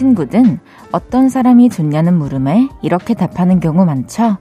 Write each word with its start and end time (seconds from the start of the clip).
친구든 0.00 0.60
어떤 0.92 1.28
사람이 1.28 1.68
좋냐는 1.68 2.14
물음에 2.14 2.70
이렇게 2.80 3.12
답하는 3.12 3.60
경우 3.60 3.84
많죠? 3.84 4.38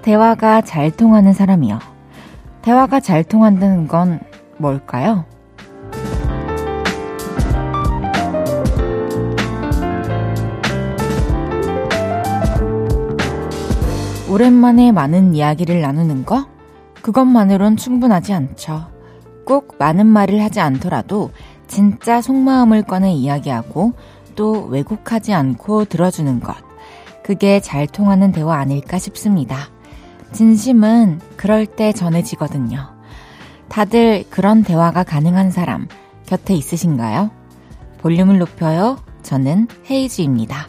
대화가 0.00 0.62
잘 0.62 0.90
통하는 0.90 1.34
사람이요. 1.34 1.78
대화가 2.62 3.00
잘 3.00 3.22
통한다는 3.22 3.86
건 3.86 4.20
뭘까요? 4.56 5.26
오랜만에 14.30 14.90
많은 14.90 15.34
이야기를 15.34 15.82
나누는 15.82 16.24
거? 16.24 16.46
그것만으론 17.02 17.76
충분하지 17.76 18.32
않죠. 18.32 18.86
꼭 19.44 19.76
많은 19.78 20.06
말을 20.06 20.42
하지 20.42 20.60
않더라도 20.60 21.30
진짜 21.66 22.22
속마음을 22.22 22.84
꺼내 22.84 23.12
이야기하고 23.12 23.92
또 24.34 24.66
왜곡하지 24.66 25.32
않고 25.32 25.86
들어주는 25.86 26.40
것. 26.40 26.56
그게 27.22 27.60
잘 27.60 27.86
통하는 27.86 28.32
대화 28.32 28.58
아닐까 28.58 28.98
싶습니다. 28.98 29.70
진심은 30.32 31.20
그럴 31.36 31.66
때 31.66 31.92
전해지거든요. 31.92 32.94
다들 33.68 34.24
그런 34.30 34.62
대화가 34.62 35.04
가능한 35.04 35.50
사람 35.50 35.88
곁에 36.26 36.54
있으신가요? 36.54 37.30
볼륨을 37.98 38.38
높여요. 38.38 38.98
저는 39.22 39.68
헤이즈입니다. 39.90 40.68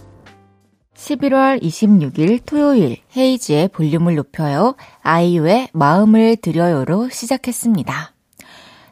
11월 0.95 1.61
26일 1.61 2.41
토요일 2.45 2.97
헤이즈의 3.16 3.67
볼륨을 3.67 4.16
높여요. 4.16 4.75
아이유의 5.02 5.69
마음을 5.73 6.38
드려요로 6.38 7.09
시작했습니다. 7.09 8.13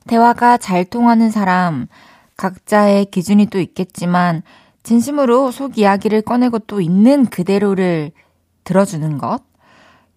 대화가 0.07 0.57
잘 0.57 0.83
통하는 0.85 1.31
사람, 1.31 1.87
각자의 2.35 3.05
기준이 3.05 3.45
또 3.45 3.59
있겠지만, 3.59 4.43
진심으로 4.83 5.51
속 5.51 5.77
이야기를 5.77 6.21
꺼내고 6.23 6.59
또 6.59 6.81
있는 6.81 7.25
그대로를 7.25 8.11
들어주는 8.63 9.17
것. 9.17 9.39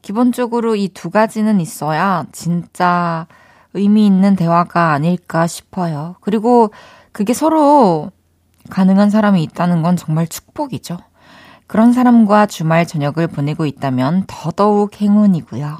기본적으로 0.03 0.77
이 0.77 0.89
두 0.89 1.11
가지는 1.11 1.61
있어야 1.61 2.27
진짜 2.33 3.27
의미 3.75 4.07
있는 4.07 4.37
대화가 4.37 4.93
아닐까 4.93 5.47
싶어요. 5.47 6.17
그리고 6.21 6.71
그게 7.13 7.33
서로 7.33 8.11
가능한 8.71 9.11
사람이 9.11 9.43
있다는 9.43 9.83
건 9.83 9.97
정말 9.97 10.27
축복이죠. 10.27 10.99
그런 11.67 11.93
사람과 11.93 12.47
주말 12.47 12.87
저녁을 12.87 13.27
보내고 13.27 13.67
있다면 13.67 14.25
더더욱 14.27 15.01
행운이고요. 15.01 15.79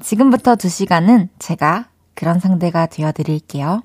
지금부터 0.00 0.56
두 0.56 0.68
시간은 0.68 1.28
제가 1.38 1.88
그런 2.14 2.38
상대가 2.40 2.86
되어드릴게요. 2.86 3.82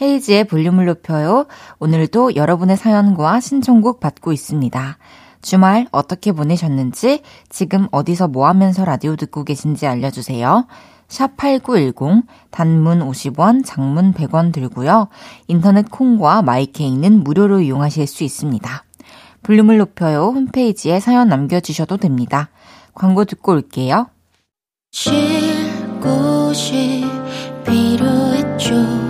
헤이지의 0.00 0.44
볼륨을 0.44 0.86
높여요. 0.86 1.46
오늘도 1.78 2.36
여러분의 2.36 2.76
사연과 2.76 3.40
신청곡 3.40 4.00
받고 4.00 4.32
있습니다. 4.32 4.98
주말 5.42 5.86
어떻게 5.90 6.32
보내셨는지, 6.32 7.22
지금 7.48 7.88
어디서 7.90 8.28
뭐 8.28 8.46
하면서 8.46 8.84
라디오 8.84 9.16
듣고 9.16 9.44
계신지 9.44 9.86
알려주세요. 9.86 10.66
샵8910, 11.08 12.22
단문 12.50 13.00
50원, 13.00 13.64
장문 13.64 14.12
100원 14.12 14.52
들고요. 14.52 15.08
인터넷 15.48 15.90
콩과 15.90 16.42
마이케이는 16.42 17.24
무료로 17.24 17.60
이용하실 17.60 18.06
수 18.06 18.22
있습니다. 18.22 18.84
볼륨을 19.42 19.78
높여요. 19.78 20.26
홈페이지에 20.26 21.00
사연 21.00 21.28
남겨주셔도 21.28 21.96
됩니다. 21.96 22.50
광고 22.94 23.24
듣고 23.24 23.52
올게요. 23.52 24.08
쉴 24.92 25.12
곳이 26.00 27.04
필요했죠. 27.64 29.09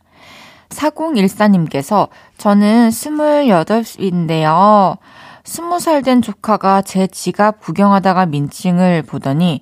4014님께서 0.71 2.09
저는 2.37 2.89
28인데요. 2.89 4.97
20살 5.43 6.03
된 6.03 6.21
조카가 6.21 6.83
제 6.83 7.07
지갑 7.07 7.61
구경하다가 7.61 8.27
민증을 8.27 9.03
보더니 9.03 9.61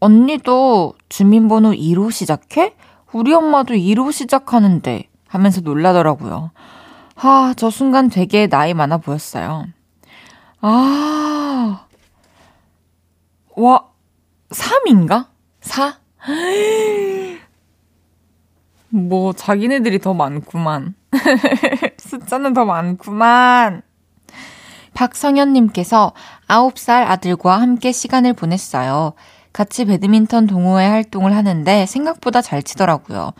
언니도 0.00 0.94
주민번호 1.08 1.72
2로 1.72 2.10
시작해? 2.10 2.74
우리 3.12 3.32
엄마도 3.32 3.74
2로 3.74 4.12
시작하는데 4.12 5.04
하면서 5.28 5.60
놀라더라고요. 5.60 6.50
아, 7.16 7.54
저 7.56 7.70
순간 7.70 8.10
되게 8.10 8.46
나이 8.46 8.74
많아 8.74 8.98
보였어요. 8.98 9.66
아, 10.60 11.86
와, 13.56 13.84
3인가? 14.50 15.26
4? 15.60 15.98
뭐, 18.88 19.32
자기네들이 19.32 20.00
더 20.00 20.14
많구만. 20.14 20.94
숫자는 21.98 22.52
더 22.52 22.64
많구만. 22.64 23.82
박성현님께서 24.94 26.12
9살 26.48 27.06
아들과 27.06 27.60
함께 27.60 27.92
시간을 27.92 28.32
보냈어요. 28.32 29.12
같이 29.52 29.84
배드민턴 29.84 30.46
동호회 30.46 30.86
활동을 30.86 31.34
하는데 31.34 31.86
생각보다 31.86 32.40
잘 32.40 32.62
치더라고요. 32.62 33.32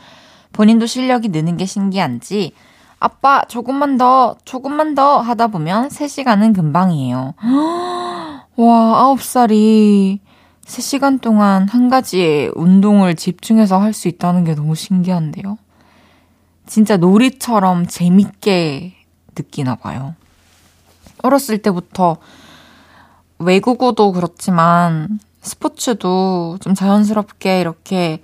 본인도 0.53 0.87
실력이 0.87 1.29
느는 1.29 1.57
게 1.57 1.67
신기한지, 1.67 2.53
아빠, 2.99 3.43
조금만 3.49 3.99
더, 3.99 4.37
조금만 4.45 4.95
더 4.95 5.19
하다 5.21 5.49
보면 5.49 5.89
3시간은 5.89 6.55
금방이에요. 6.55 7.34
와, 8.57 9.15
9살이 9.17 10.19
3시간 10.66 11.21
동안 11.21 11.69
한 11.69 11.88
가지의 11.88 12.50
운동을 12.54 13.15
집중해서 13.15 13.78
할 13.81 13.93
수 13.93 14.09
있다는 14.09 14.44
게 14.44 14.54
너무 14.54 14.75
신기한데요. 14.75 15.59
진짜 16.66 16.97
놀이처럼 16.97 17.87
재밌게 17.87 18.94
느끼나 19.37 19.77
봐요. 19.77 20.15
어렸을 21.22 21.59
때부터 21.59 22.16
외국어도 23.38 24.12
그렇지만 24.12 25.21
스포츠도 25.41 26.59
좀 26.60 26.75
자연스럽게 26.75 27.60
이렇게 27.60 28.21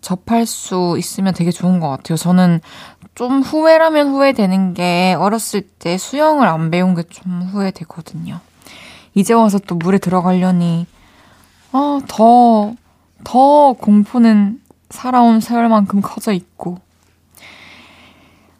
접할 0.00 0.46
수 0.46 0.96
있으면 0.98 1.34
되게 1.34 1.50
좋은 1.50 1.78
것 1.80 1.88
같아요. 1.88 2.16
저는 2.16 2.60
좀 3.14 3.42
후회라면 3.42 4.08
후회되는 4.10 4.74
게 4.74 5.14
어렸을 5.18 5.62
때 5.62 5.96
수영을 5.98 6.48
안 6.48 6.70
배운 6.70 6.94
게 6.94 7.02
좀 7.04 7.42
후회되거든요. 7.42 8.40
이제 9.14 9.34
와서 9.34 9.58
또 9.58 9.76
물에 9.76 9.98
들어가려니 9.98 10.86
아, 11.72 12.00
더, 12.08 12.74
더 13.24 13.72
공포는 13.74 14.60
살아온 14.90 15.40
세월만큼 15.40 16.00
커져 16.02 16.32
있고. 16.32 16.78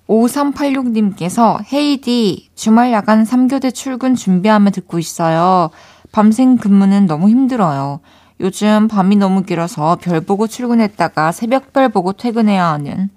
5386님께서 0.08 1.60
헤이디 1.72 2.50
주말 2.54 2.92
야간 2.92 3.24
3교대 3.24 3.74
출근 3.74 4.14
준비하며 4.14 4.70
듣고 4.70 4.98
있어요. 4.98 5.70
밤샘 6.12 6.56
근무는 6.56 7.06
너무 7.06 7.28
힘들어요. 7.28 8.00
요즘 8.40 8.88
밤이 8.88 9.16
너무 9.16 9.42
길어서 9.42 9.96
별 10.00 10.20
보고 10.20 10.46
출근했다가 10.46 11.32
새벽별 11.32 11.90
보고 11.90 12.12
퇴근해야 12.12 12.64
하는 12.66 13.10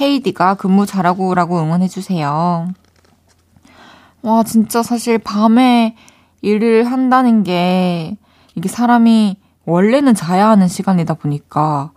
헤이디가 0.00 0.54
근무 0.54 0.86
잘하고 0.86 1.28
오라고 1.28 1.58
응원해주세요. 1.60 2.72
와, 4.22 4.42
진짜 4.44 4.82
사실 4.82 5.18
밤에 5.18 5.96
일을 6.40 6.90
한다는 6.90 7.42
게 7.42 8.16
이게 8.54 8.68
사람이 8.68 9.36
원래는 9.64 10.14
자야 10.14 10.48
하는 10.48 10.68
시간이다 10.68 11.14
보니까 11.14 11.92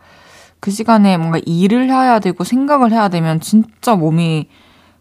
그 0.59 0.71
시간에 0.71 1.17
뭔가 1.17 1.39
일을 1.45 1.89
해야 1.89 2.19
되고 2.19 2.43
생각을 2.43 2.91
해야 2.91 3.09
되면 3.09 3.39
진짜 3.39 3.95
몸이 3.95 4.47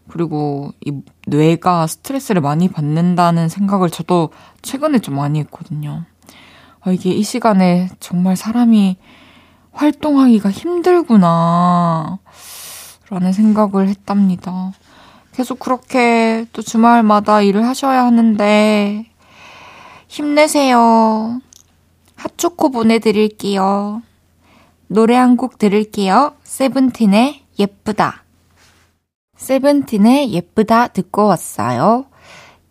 그리고 0.07 0.71
이 0.85 0.91
뇌가 1.27 1.87
스트레스를 1.87 2.41
많이 2.41 2.67
받는다는 2.67 3.49
생각을 3.49 3.89
저도 3.89 4.29
최근에 4.61 4.99
좀 4.99 5.15
많이 5.15 5.39
했거든요. 5.39 6.03
아, 6.81 6.91
이게 6.91 7.09
이 7.09 7.23
시간에 7.23 7.89
정말 7.99 8.35
사람이 8.35 8.97
활동하기가 9.71 10.51
힘들구나. 10.51 12.19
라는 13.09 13.33
생각을 13.33 13.87
했답니다. 13.87 14.71
계속 15.33 15.59
그렇게 15.59 16.45
또 16.53 16.61
주말마다 16.61 17.41
일을 17.41 17.65
하셔야 17.65 18.05
하는데, 18.05 19.05
힘내세요. 20.07 21.41
핫초코 22.15 22.69
보내드릴게요. 22.71 24.01
노래 24.87 25.15
한 25.15 25.35
곡 25.37 25.57
들을게요. 25.57 26.35
세븐틴의 26.43 27.41
예쁘다. 27.59 28.23
세븐틴의 29.35 30.31
예쁘다 30.31 30.87
듣고 30.89 31.25
왔어요. 31.27 32.05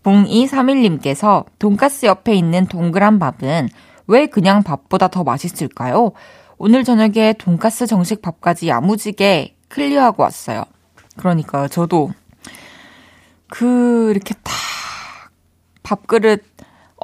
0231님께서 0.03 1.45
돈가스 1.59 2.07
옆에 2.07 2.35
있는 2.35 2.67
동그란 2.67 3.19
밥은 3.19 3.69
왜 4.07 4.27
그냥 4.27 4.63
밥보다 4.63 5.09
더 5.09 5.25
맛있을까요? 5.25 6.13
오늘 6.59 6.85
저녁에 6.85 7.35
돈가스 7.39 7.87
정식 7.87 8.23
밥까지 8.23 8.69
야무지게 8.69 9.57
클리어하고 9.69 10.23
왔어요. 10.23 10.65
그러니까요, 11.17 11.69
저도 11.69 12.11
그 13.49 14.11
이렇게 14.11 14.35
딱 14.43 14.53
밥그릇 15.83 16.45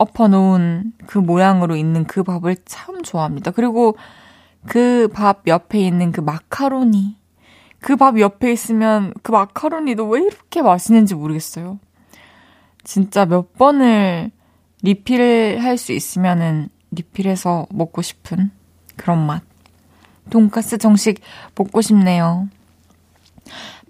엎어놓은 0.00 0.94
그 1.06 1.18
모양으로 1.18 1.76
있는 1.76 2.04
그 2.04 2.22
밥을 2.22 2.56
참 2.64 3.02
좋아합니다. 3.02 3.50
그리고 3.50 3.96
그 4.66 5.08
밥 5.12 5.46
옆에 5.46 5.78
있는 5.78 6.10
그 6.10 6.20
마카로니. 6.22 7.16
그 7.80 7.96
밥 7.96 8.18
옆에 8.18 8.50
있으면 8.52 9.12
그 9.22 9.30
마카로니도 9.32 10.08
왜 10.08 10.22
이렇게 10.22 10.62
맛있는지 10.62 11.14
모르겠어요. 11.14 11.78
진짜 12.82 13.26
몇 13.26 13.52
번을 13.54 14.30
리필할 14.82 15.76
수 15.76 15.92
있으면은 15.92 16.70
리필해서 16.92 17.66
먹고 17.70 18.00
싶은 18.02 18.50
그런 18.96 19.26
맛. 19.26 19.42
돈가스 20.30 20.78
정식 20.78 21.20
먹고 21.56 21.82
싶네요. 21.82 22.48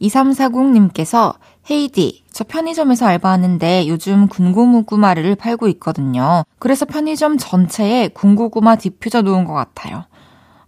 2340님께서 0.01 1.35
헤이디, 1.71 2.25
저 2.33 2.43
편의점에서 2.43 3.07
알바하는데 3.07 3.87
요즘 3.87 4.27
군고무구마를 4.27 5.37
팔고 5.37 5.69
있거든요. 5.69 6.43
그래서 6.59 6.85
편의점 6.85 7.39
전체에 7.39 8.09
군고구마 8.09 8.75
디퓨저 8.75 9.23
놓은 9.23 9.45
것 9.45 9.53
같아요. 9.53 10.05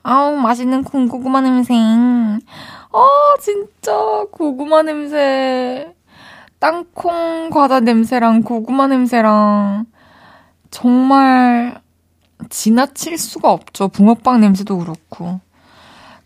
아우, 0.04 0.36
맛있는 0.36 0.84
군고구마 0.84 1.40
냄새. 1.40 1.74
아, 1.74 3.08
진짜 3.40 3.92
고구마 4.30 4.82
냄새. 4.82 5.92
땅콩 6.60 7.50
과자 7.50 7.80
냄새랑 7.80 8.42
고구마 8.42 8.86
냄새랑 8.86 9.86
정말 10.70 11.80
지나칠 12.48 13.18
수가 13.18 13.50
없죠. 13.50 13.88
붕어빵 13.88 14.40
냄새도 14.40 14.78
그렇고. 14.78 15.40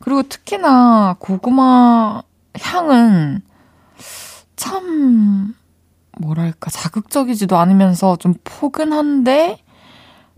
그리고 0.01 0.23
특히나 0.23 1.17
고구마 1.19 2.23
향은 2.61 3.43
참, 4.57 5.55
뭐랄까, 6.19 6.71
자극적이지도 6.71 7.57
않으면서 7.57 8.17
좀 8.17 8.35
포근한데, 8.45 9.59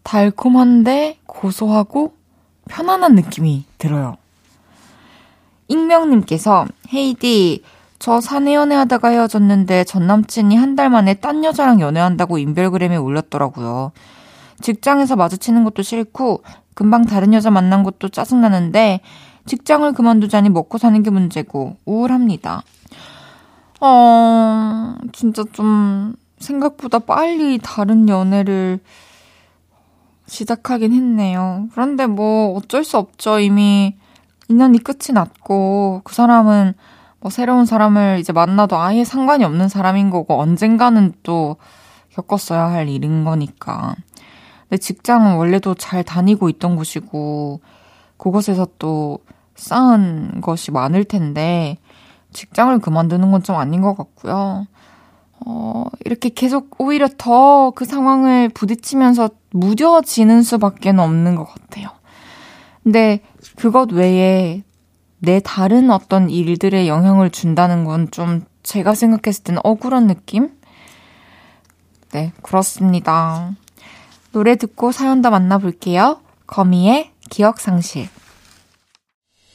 달콤한데, 0.03 1.19
고소하고, 1.27 2.15
편안한 2.69 3.15
느낌이 3.15 3.65
들어요. 3.79 4.17
익명님께서, 5.69 6.67
헤이디, 6.93 7.63
저 7.99 8.21
사내 8.21 8.55
연애하다가 8.55 9.09
헤어졌는데 9.09 9.83
전 9.85 10.07
남친이 10.07 10.57
한 10.57 10.77
달 10.77 10.89
만에 10.89 11.15
딴 11.15 11.43
여자랑 11.45 11.81
연애한다고 11.81 12.39
인별그램에 12.39 12.97
올렸더라고요. 12.97 13.91
직장에서 14.61 15.17
마주치는 15.17 15.65
것도 15.65 15.83
싫고, 15.83 16.43
금방 16.75 17.05
다른 17.07 17.35
여자 17.35 17.51
만난 17.51 17.83
것도 17.83 18.09
짜증나는데, 18.09 19.01
직장을 19.47 19.91
그만두자니 19.93 20.49
먹고 20.51 20.79
사는 20.79 21.03
게 21.03 21.11
문제고, 21.11 21.77
우울합니다. 21.87 22.63
어, 23.81 24.95
진짜 25.13 25.45
좀 25.53 26.15
생각보다 26.39 26.99
빨리 26.99 27.59
다른 27.63 28.09
연애를 28.09 28.81
시작하긴 30.27 30.93
했네요. 30.93 31.69
그런데 31.73 32.07
뭐 32.07 32.55
어쩔 32.57 32.85
수 32.85 32.99
없죠. 32.99 33.39
이미 33.39 33.97
인연이 34.49 34.79
끝이 34.79 35.13
났고 35.15 36.03
그 36.05 36.15
사람은 36.15 36.75
뭐 37.21 37.31
새로운 37.31 37.67
사람을 37.67 38.19
이제 38.21 38.33
만나도 38.33 38.77
아예 38.77 39.05
상관이 39.05 39.45
없는 39.45 39.69
사람인 39.69 40.11
거고 40.11 40.39
언젠가는 40.39 41.13
또 41.23 41.57
겪었어야 42.11 42.71
할 42.71 42.89
일인 42.89 43.25
거니까. 43.25 43.95
근데 44.69 44.79
직장은 44.79 45.37
원래도 45.37 45.75
잘 45.75 46.05
다니고 46.05 46.49
있던 46.51 46.77
곳이고 46.77 47.61
그곳에서 48.17 48.67
또 48.79 49.21
쌓은 49.55 50.41
것이 50.41 50.71
많을 50.71 51.05
텐데 51.05 51.79
직장을 52.33 52.79
그만두는 52.81 53.31
건 53.31 53.43
좀 53.43 53.57
아닌 53.57 53.81
것 53.81 53.97
같고요. 53.97 54.67
어, 55.47 55.85
이렇게 56.05 56.29
계속 56.31 56.81
오히려 56.81 57.09
더 57.17 57.73
그 57.75 57.85
상황을 57.85 58.49
부딪히면서 58.51 59.31
무뎌지는 59.51 60.43
수밖에 60.43 60.91
없는 60.91 61.37
것 61.37 61.45
같아요. 61.45 61.89
근데 62.83 63.21
그것 63.57 63.93
외에 63.93 64.63
내 65.21 65.41
다른 65.41 65.91
어떤 65.91 66.31
일들에 66.31 66.87
영향을 66.89 67.31
준다는 67.31 67.85
건 67.85 68.09
좀 68.11 68.43
제가 68.63 68.95
생각했을 68.95 69.45
때는 69.45 69.61
억울한 69.65 70.07
느낌? 70.07 70.51
네, 72.13 72.33
그렇습니다. 72.43 73.53
노래 74.33 74.57
듣고 74.57 74.93
사연 74.93 75.23
더 75.23 75.31
만나볼게요. 75.31 76.21
거미의 76.47 77.13
기억상실. 77.31 78.09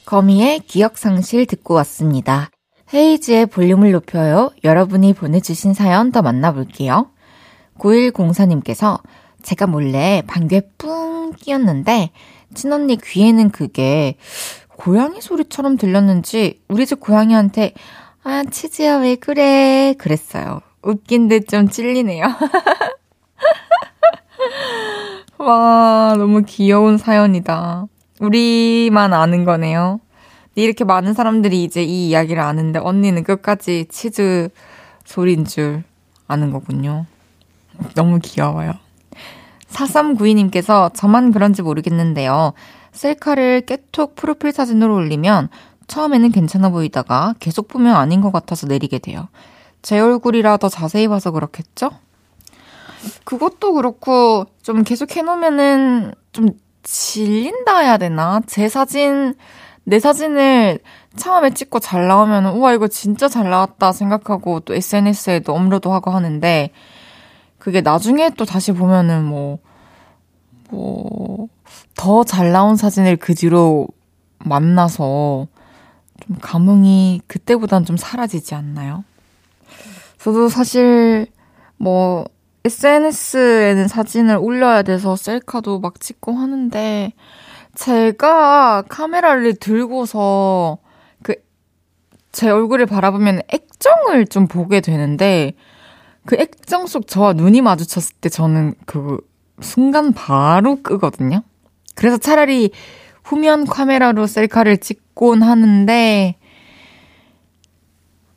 거미의 0.06 0.60
기억상실 0.62 1.46
듣고 1.46 1.76
왔습니다. 1.76 2.50
헤이즈의 2.94 3.48
볼륨을 3.48 3.92
높여요. 3.92 4.52
여러분이 4.64 5.14
보내주신 5.14 5.74
사연 5.74 6.12
더 6.12 6.22
만나볼게요. 6.22 7.08
9104님께서 7.80 9.00
제가 9.42 9.68
몰래 9.68 10.22
방귀에 10.28 10.62
뿡 10.78 11.34
끼었는데 11.36 12.12
친언니 12.54 12.98
귀에는 12.98 13.50
그게 13.50 14.16
고양이 14.78 15.22
소리처럼 15.22 15.78
들렸는지 15.78 16.62
우리 16.68 16.86
집 16.86 17.00
고양이한테 17.00 17.74
아 18.24 18.44
치즈야 18.50 18.98
왜 18.98 19.16
그래 19.16 19.96
그랬어요. 19.98 20.62
웃긴 20.84 21.28
듯 21.28 21.48
좀 21.48 21.70
찔리네요. 21.70 22.26
와 25.40 26.14
너무 26.18 26.44
귀여운 26.46 26.98
사연이다. 26.98 27.88
우리만 28.20 29.14
아는 29.14 29.46
거네요. 29.46 30.00
이렇게 30.56 30.84
많은 30.84 31.14
사람들이 31.14 31.64
이제 31.64 31.84
이 31.84 32.10
이야기를 32.10 32.42
아는데 32.42 32.80
언니는 32.80 33.24
끝까지 33.24 33.88
치즈 33.90 34.50
소리인 35.06 35.46
줄 35.46 35.84
아는 36.28 36.52
거군요. 36.52 37.06
너무 37.96 38.20
귀여워요. 38.20 38.74
4392님께서 39.70 40.92
저만 40.94 41.32
그런지 41.32 41.62
모르겠는데요. 41.62 42.54
셀카를 42.92 43.62
깨톡 43.62 44.16
프로필 44.16 44.52
사진으로 44.52 44.94
올리면 44.94 45.50
처음에는 45.88 46.32
괜찮아 46.32 46.70
보이다가 46.70 47.34
계속 47.40 47.68
보면 47.68 47.96
아닌 47.96 48.22
것 48.22 48.32
같아서 48.32 48.68
내리게 48.68 49.00
돼요. 49.00 49.28
제 49.82 50.00
얼굴이라 50.00 50.58
더 50.58 50.70
자세히 50.70 51.08
봐서 51.08 51.32
그렇겠죠? 51.32 51.90
그것도 53.26 53.74
그렇고 53.74 54.46
좀 54.62 54.84
계속 54.84 55.16
해놓으면은 55.16 56.14
좀 56.32 56.50
질린다 56.84 57.80
해야 57.80 57.98
되나? 57.98 58.42
제 58.46 58.70
사진 58.70 59.36
내 59.86 60.00
사진을 60.00 60.80
처음에 61.18 61.52
찍고 61.54 61.80
잘 61.80 62.08
나오면 62.08 62.46
우와 62.56 62.74
이거 62.74 62.88
진짜 62.88 63.28
잘 63.28 63.50
나왔다 63.50 63.92
생각하고 63.92 64.62
또 64.62 64.74
SNS에도 64.74 65.54
업로드 65.54 65.88
하고 65.90 66.12
하는데 66.12 66.72
그게 67.60 67.82
나중에 67.82 68.32
또 68.32 68.46
다시 68.46 68.72
보면은 68.72 69.24
뭐 69.26 69.60
뭐 70.72 71.48
더 71.96 72.24
잘 72.24 72.52
나온 72.52 72.76
사진을 72.76 73.18
그 73.18 73.34
뒤로 73.36 73.88
만나서 74.40 75.48
좀 76.26 76.38
감흥이 76.42 77.22
그때보단 77.28 77.86
좀 77.86 77.98
사라지지 77.98 78.56
않나요? 78.56 79.04
저도 80.18 80.50
사실 80.50 81.28
뭐 81.78 82.26
SNS에는 82.66 83.88
사진을 83.88 84.38
올려야 84.38 84.84
돼서 84.84 85.16
셀카도 85.16 85.80
막 85.80 86.00
찍고 86.00 86.34
하는데 86.34 87.14
제가 87.76 88.84
카메라를 88.88 89.56
들고서 89.56 90.78
그 91.22 91.36
제 92.34 92.50
얼굴을 92.50 92.88
바라보면 92.88 93.44
액정을 93.48 94.26
좀 94.26 94.48
보게 94.48 94.82
되는데 94.82 95.54
그 96.26 96.36
액정 96.36 96.88
속 96.88 97.08
저와 97.08 97.34
눈이 97.34 97.62
마주쳤을 97.62 98.16
때 98.20 98.28
저는 98.28 98.74
그 98.86 99.20
순간 99.62 100.14
바로 100.14 100.82
끄거든요. 100.82 101.44
그래서 101.96 102.18
차라리 102.18 102.72
후면 103.24 103.66
카메라로 103.66 104.26
셀카를 104.26 104.78
찍곤 104.78 105.44
하는데 105.44 106.36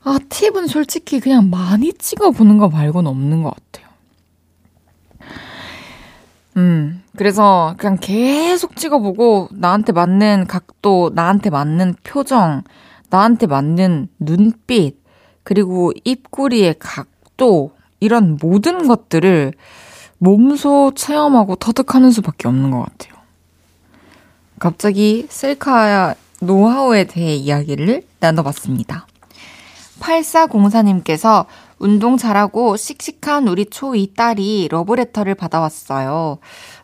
아, 0.05 0.19
팁은 0.28 0.66
솔직히 0.66 1.19
그냥 1.19 1.49
많이 1.49 1.93
찍어보는 1.93 2.59
거 2.59 2.69
말고는 2.69 3.11
없는 3.11 3.43
것 3.43 3.55
같아요. 3.55 3.86
음, 6.57 7.03
그래서 7.17 7.75
그냥 7.77 7.99
계속 8.01 8.77
찍어보고 8.77 9.49
나한테 9.53 9.93
맞는 9.93 10.47
각도, 10.47 11.11
나한테 11.15 11.51
맞는 11.51 11.97
표정, 12.03 12.63
나한테 13.11 13.47
맞는 13.47 14.09
눈빛, 14.19 14.97
그리고 15.43 15.93
입꼬리의 16.05 16.77
각도, 16.79 17.73
이런 18.01 18.39
모든 18.41 18.89
것들을 18.89 19.53
몸소 20.19 20.93
체험하고 20.95 21.57
터득하는 21.57 22.11
수밖에 22.11 22.49
없는 22.49 22.71
것 22.71 22.81
같아요. 22.81 23.15
갑자기 24.59 25.27
셀카 25.29 26.15
노하우에 26.41 27.05
대해 27.05 27.35
이야기를 27.35 28.03
나눠봤습니다. 28.21 29.07
8404님께서 30.01 31.47
운동 31.78 32.16
잘하고 32.16 32.76
씩씩한 32.76 33.49
우리 33.49 33.66
초2 33.66 34.14
딸이 34.14 34.68
러브레터를 34.71 35.35
받아왔어요. 35.35 36.38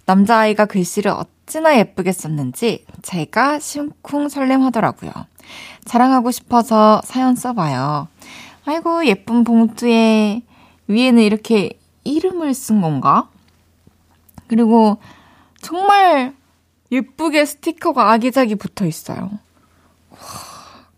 남자아이가 0.07 0.67
글씨를 0.67 1.13
어찌나 1.13 1.79
예쁘게 1.79 2.13
썼는지 2.13 2.85
제가 3.03 3.59
심쿵 3.59 4.29
설렘하더라고요. 4.29 5.13
자랑하고 5.85 6.31
싶어서 6.31 7.01
사연 7.05 7.35
써봐요. 7.35 8.09
아이고, 8.65 9.07
예쁜 9.07 9.45
봉투에 9.45 10.43
위에는 10.87 11.23
이렇게 11.23 11.79
이름을 12.05 12.55
쓴 12.55 12.81
건가? 12.81 13.29
그리고 14.47 14.99
정말 15.61 16.35
예쁘게 16.91 17.45
스티커가 17.47 18.13
아기자기 18.13 18.55
붙어 18.55 18.85
있어요. 18.85 19.31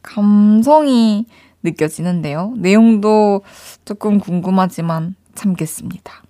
감성이 0.02 1.26
느껴지는데요. 1.64 2.54
내용도 2.56 3.42
조금 3.84 4.20
궁금하지만 4.20 5.16
참겠습니다. 5.34 6.22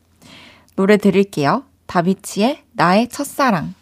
노래 0.77 0.97
들을게요. 0.97 1.65
다비치의 1.87 2.63
나의 2.73 3.09
첫사랑. 3.09 3.75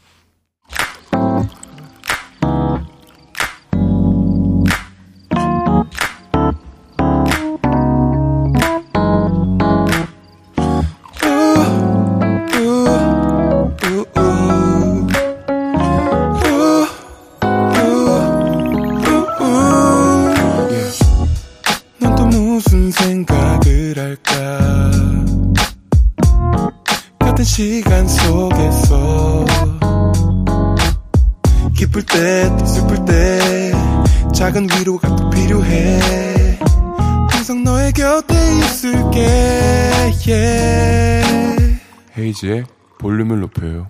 헤이지의 42.42 42.64
볼륨을 42.98 43.40
높여요. 43.40 43.88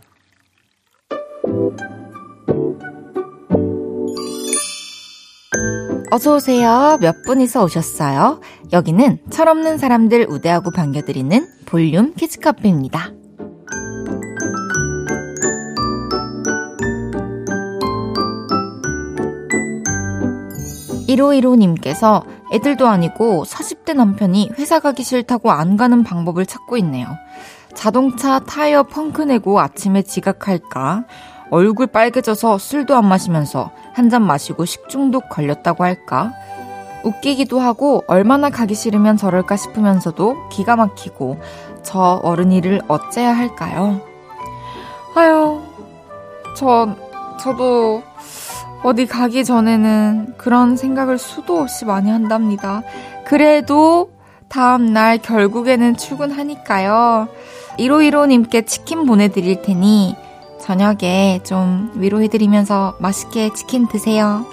어서오세요. 6.11 6.99
몇 7.01 7.23
분이서 7.25 7.65
오셨어요? 7.65 8.41
여기는 8.73 9.19
철없는 9.31 9.79
사람들 9.79 10.27
우대하고 10.29 10.71
반겨드리는 10.71 11.47
볼륨 11.65 12.15
키즈카페입니다. 12.15 13.13
1515님께서 21.09 22.25
애들도 22.53 22.87
아니고 22.87 23.45
40대 23.45 23.95
남편이 23.95 24.53
회사 24.59 24.81
가기 24.81 25.03
싫다고 25.03 25.51
안 25.51 25.77
가는 25.77 26.03
방법을 26.03 26.47
찾고 26.47 26.77
있네요. 26.79 27.07
자동차 27.75 28.39
타이어 28.41 28.83
펑크 28.85 29.23
내고 29.23 29.61
아침에 29.61 30.03
지각할까? 30.03 31.05
얼굴 31.51 31.87
빨개져서 31.87 32.59
술도 32.59 32.97
안 32.97 33.07
마시면서 33.07 33.71
한 33.95 34.09
잔 34.09 34.23
마시고 34.27 34.65
식중독 34.65 35.29
걸렸다고 35.29 35.85
할까? 35.85 36.33
웃기기도 37.05 37.61
하고 37.61 38.05
얼마나 38.07 38.49
가기 38.49 38.75
싫으면 38.75 39.17
저럴까 39.17 39.57
싶으면서도 39.57 40.49
기가 40.51 40.77
막히고 40.77 41.39
저 41.83 42.21
어른이를 42.23 42.81
어째야 42.89 43.37
할까요? 43.37 44.01
아유, 45.15 45.61
저, 46.57 46.95
저도 47.41 48.03
어디 48.83 49.07
가기 49.07 49.45
전에는 49.45 50.35
그런 50.39 50.77
생각을 50.77 51.19
수도 51.19 51.59
없이 51.61 51.85
많이 51.85 52.11
한답니다. 52.11 52.83
그래도 53.25 54.11
다음날 54.49 55.19
결국에는 55.19 55.97
출근하니까요. 55.97 57.29
1515님께 57.79 58.67
치킨 58.67 59.07
보내드릴 59.07 59.63
테니 59.63 60.15
저녁에 60.61 61.41
좀 61.43 61.91
위로해드리면서 61.97 62.97
맛있게 62.99 63.53
치킨 63.53 63.89
드세요. 63.89 64.45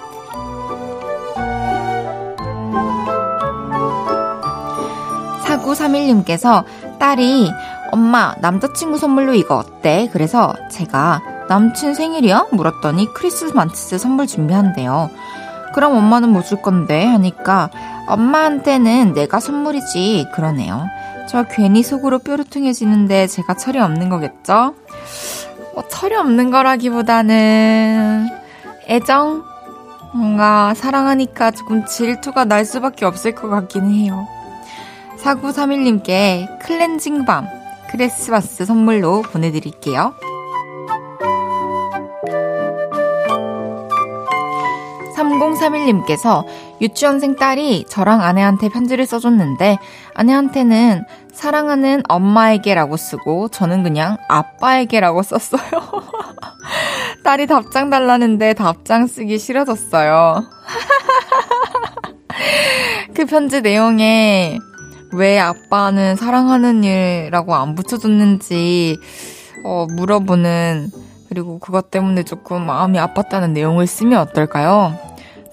4931님께서 5.44 6.64
딸이 6.98 7.50
엄마 7.92 8.34
남자친구 8.40 8.98
선물로 8.98 9.34
이거 9.34 9.56
어때? 9.56 10.08
그래서 10.12 10.54
제가 10.70 11.22
남친 11.48 11.94
생일이야? 11.94 12.48
물었더니 12.52 13.12
크리스마스 13.14 13.98
선물 13.98 14.26
준비한대요. 14.26 15.10
그럼 15.74 15.96
엄마는 15.96 16.30
뭐 16.30 16.42
줄 16.42 16.62
건데? 16.62 17.04
하니까 17.04 17.70
엄마한테는 18.06 19.14
내가 19.14 19.40
선물이지. 19.40 20.26
그러네요. 20.34 20.86
저 21.30 21.44
괜히 21.44 21.84
속으로 21.84 22.18
뾰루퉁해지는데 22.18 23.28
제가 23.28 23.54
철이 23.54 23.78
없는 23.78 24.08
거겠죠? 24.08 24.74
뭐 25.74 25.86
철이 25.86 26.16
없는 26.16 26.50
거라기보다는 26.50 28.26
애정? 28.88 29.44
뭔가 30.12 30.74
사랑하니까 30.74 31.52
조금 31.52 31.86
질투가 31.86 32.46
날 32.46 32.64
수밖에 32.64 33.04
없을 33.04 33.36
것 33.36 33.48
같기는 33.48 33.92
해요. 33.92 34.26
4931님께 35.18 36.58
클렌징 36.62 37.24
밤 37.24 37.46
크리스마스 37.92 38.64
선물로 38.64 39.22
보내드릴게요. 39.22 40.14
3031님께서 45.60 46.44
유치원생 46.80 47.36
딸이 47.36 47.84
저랑 47.88 48.22
아내한테 48.22 48.68
편지를 48.68 49.06
써줬는데 49.06 49.78
아내한테는 50.14 51.04
사랑하는 51.32 52.02
엄마에게라고 52.08 52.96
쓰고 52.96 53.48
저는 53.48 53.82
그냥 53.82 54.16
아빠에게라고 54.28 55.22
썼어요. 55.22 55.60
딸이 57.24 57.46
답장 57.46 57.90
달라는데 57.90 58.54
답장 58.54 59.06
쓰기 59.06 59.38
싫어졌어요. 59.38 60.44
그 63.14 63.26
편지 63.26 63.60
내용에 63.60 64.58
왜 65.12 65.38
아빠는 65.38 66.16
사랑하는 66.16 66.84
일이라고 66.84 67.54
안 67.54 67.74
붙여줬는지 67.74 68.96
어, 69.64 69.86
물어보는 69.90 70.90
그리고 71.28 71.58
그것 71.58 71.90
때문에 71.90 72.24
조금 72.24 72.66
마음이 72.66 72.98
아팠다는 72.98 73.52
내용을 73.52 73.86
쓰면 73.86 74.18
어떨까요? 74.18 75.09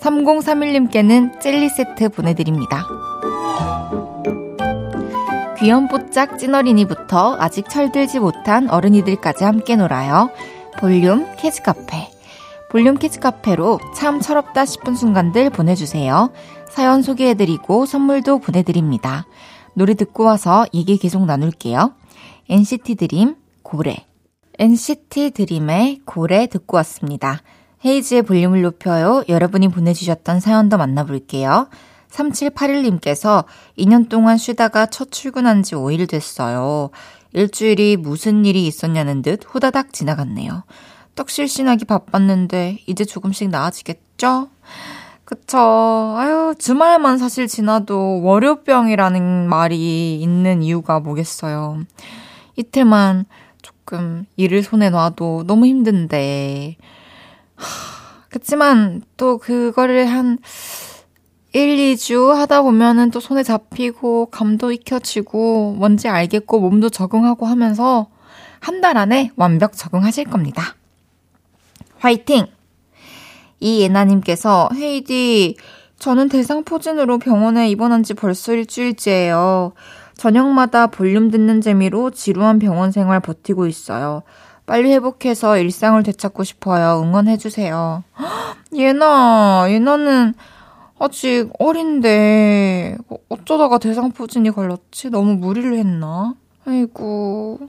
3031님께는 0.08 1.40
젤리 1.42 1.70
세트 1.70 2.10
보내드립니다. 2.10 2.86
귀염뽀짝 5.60 6.38
찐어린이부터 6.40 7.36
아직 7.40 7.68
철들지 7.70 8.20
못한 8.20 8.70
어른이들까지 8.70 9.44
함께 9.44 9.76
놀아요. 9.76 10.30
볼륨 10.80 11.26
캐즈카페. 11.38 12.12
볼륨 12.70 12.98
캐즈카페로 12.98 13.80
참 13.96 14.20
철없다 14.20 14.66
싶은 14.66 14.96
순간들 14.96 15.50
보내주세요. 15.50 16.32
사연 16.70 17.02
소개해드리고 17.02 17.86
선물도 17.86 18.40
보내드립니다. 18.40 19.26
노래 19.74 19.94
듣고 19.94 20.24
와서 20.24 20.66
얘기 20.74 20.98
계속 20.98 21.26
나눌게요. 21.26 21.94
NCT 22.50 22.96
드림 22.96 23.36
고래. 23.64 24.06
NCT 24.60 25.32
드림의 25.32 26.02
고래 26.06 26.48
듣고 26.48 26.78
왔습니다. 26.78 27.42
헤이즈의 27.88 28.24
볼륨을 28.24 28.62
높여요. 28.62 29.24
여러분이 29.30 29.70
보내주셨던 29.70 30.40
사연도 30.40 30.78
만나볼게요. 30.78 31.70
3781님께서 32.12 33.46
2년 33.78 34.10
동안 34.10 34.38
쉬다가 34.38 34.86
첫 34.88 35.12
출근한 35.12 35.64
지 35.64 35.76
5일 35.76 36.10
됐어요. 36.10 36.90
일주일이 37.34 37.98
무슨 37.98 38.46
일이 38.46 38.66
있었냐는 38.68 39.22
듯 39.22 39.42
후다닥 39.46 39.94
지나갔네요. 39.94 40.64
떡실신하기 41.16 41.86
바빴는데 41.86 42.80
이제 42.86 43.06
조금씩 43.06 43.50
나아지겠죠? 43.50 44.50
그쵸. 45.26 45.58
아유, 46.18 46.56
주말만 46.58 47.18
사실 47.18 47.48
지나도 47.48 48.22
월요병이라는 48.22 49.50
말이 49.50 50.16
있는 50.22 50.64
이유가 50.64 51.02
뭐겠어요. 51.02 51.80
이틀만 52.56 53.26
조금 53.62 54.26
일을 54.38 54.64
손에 54.64 54.90
놔도 54.90 55.44
너무 55.46 55.66
힘든데, 55.66 56.78
그치만 58.30 59.02
또 59.18 59.38
그거를 59.38 60.06
한 60.08 60.38
1, 61.54 61.96
2주 61.96 62.34
하다 62.34 62.62
보면은 62.62 63.10
또 63.10 63.20
손에 63.20 63.42
잡히고 63.44 64.28
감도 64.28 64.72
익혀지고 64.72 65.76
뭔지 65.78 66.08
알겠고 66.08 66.60
몸도 66.60 66.90
적응하고 66.90 67.46
하면서 67.46 68.08
한 68.60 68.82
달 68.82 68.98
안에 68.98 69.32
완벽 69.36 69.74
적응하실 69.74 70.26
겁니다. 70.26 70.76
화이팅! 72.00 72.48
이예나님께서 73.60 74.70
헤이디 74.74 75.56
저는 75.98 76.30
대상포진으로 76.30 77.18
병원에 77.18 77.70
입원한 77.70 78.04
지 78.04 78.14
벌써 78.14 78.54
일주일째예요. 78.54 79.74
저녁마다 80.16 80.88
볼륨 80.88 81.32
듣는 81.32 81.62
재미로 81.62 82.12
지루한 82.12 82.60
병원 82.60 82.92
생활 82.92 83.20
버티고 83.20 83.68
있어요. 83.68 84.24
빨리 84.68 84.92
회복해서 84.92 85.58
일상을 85.58 86.04
되찾고 86.04 86.44
싶어요. 86.44 87.02
응원해주세요. 87.02 88.04
예나, 88.76 89.66
예나는 89.70 90.34
아직 91.00 91.50
어린데, 91.58 92.98
어쩌다가 93.30 93.78
대상포진이 93.78 94.52
걸렸지? 94.52 95.10
너무 95.10 95.36
무리를 95.36 95.74
했나? 95.78 96.36
아이고, 96.66 97.60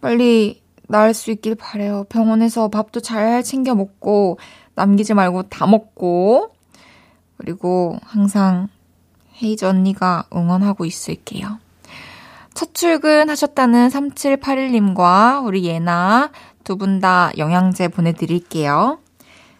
빨리 0.00 0.62
나을 0.88 1.12
수 1.12 1.30
있길 1.30 1.54
바래요. 1.54 2.06
병원에서 2.08 2.68
밥도 2.68 3.00
잘 3.00 3.42
챙겨 3.42 3.74
먹고, 3.74 4.38
남기지 4.74 5.12
말고 5.12 5.44
다 5.44 5.66
먹고, 5.66 6.54
그리고 7.36 7.98
항상 8.04 8.68
헤이즈 9.42 9.66
언니가 9.66 10.24
응원하고 10.34 10.86
있을게요. 10.86 11.58
첫 12.54 12.74
출근 12.74 13.30
하셨다는 13.30 13.88
3781님과 13.88 15.44
우리 15.44 15.64
예나 15.64 16.30
두 16.64 16.76
분 16.76 17.00
다 17.00 17.30
영양제 17.38 17.88
보내드릴게요. 17.88 18.98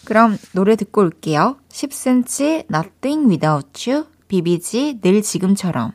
그럼 0.05 0.39
노래 0.53 0.77
듣고 0.77 1.01
올게요. 1.01 1.57
10cm 1.69 2.67
Nothing 2.73 3.29
Without 3.29 3.91
You 3.91 4.07
비비지 4.29 5.01
늘 5.01 5.23
지금처럼 5.23 5.93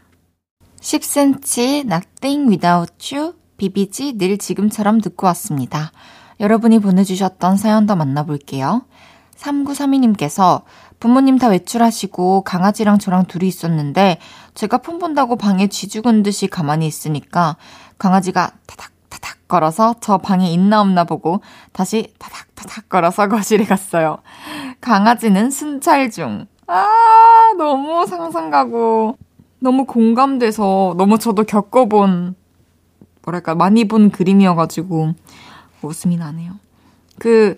10cm 0.79 1.85
Nothing 1.85 2.49
Without 2.49 3.15
You 3.15 3.33
비비지 3.57 4.17
늘 4.17 4.37
지금처럼 4.37 5.01
듣고 5.01 5.27
왔습니다. 5.27 5.91
여러분이 6.39 6.79
보내주셨던 6.79 7.57
사연 7.57 7.85
더 7.85 7.95
만나볼게요. 7.95 8.85
3932님께서 9.37 10.63
부모님 10.99 11.37
다 11.37 11.47
외출하시고 11.47 12.41
강아지랑 12.41 12.99
저랑 12.99 13.25
둘이 13.25 13.47
있었는데 13.47 14.19
제가 14.53 14.79
폰 14.79 14.97
본다고 14.97 15.35
방에 15.35 15.67
쥐죽은 15.67 16.23
듯이 16.23 16.47
가만히 16.47 16.87
있으니까 16.87 17.57
강아지가 17.97 18.51
타닥 18.65 18.91
타닥 19.09 19.47
걸어서 19.47 19.95
저 20.01 20.17
방에 20.17 20.51
있나 20.51 20.81
없나 20.81 21.03
보고 21.03 21.41
다시 21.71 22.13
타닥 22.17 22.47
타닥 22.55 22.89
걸어서 22.89 23.27
거실에 23.27 23.65
갔어요. 23.65 24.17
강아지는 24.81 25.51
순찰 25.51 26.09
중. 26.09 26.47
아, 26.65 26.85
너무 27.57 28.05
상상 28.07 28.49
가고 28.49 29.17
너무 29.59 29.85
공감돼서 29.85 30.95
너무 30.97 31.17
저도 31.17 31.43
겪어본 31.43 32.35
뭐랄까 33.23 33.55
많이 33.55 33.85
본 33.85 34.09
그림이어가지고 34.09 35.13
웃음이 35.81 36.17
나네요. 36.17 36.53
그 37.19 37.57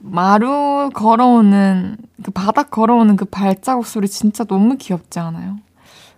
마루 0.00 0.90
걸어오는 0.94 1.96
그 2.22 2.30
바닥 2.30 2.70
걸어오는 2.70 3.16
그 3.16 3.24
발자국 3.24 3.86
소리 3.86 4.08
진짜 4.08 4.44
너무 4.44 4.76
귀엽지 4.76 5.18
않아요? 5.18 5.58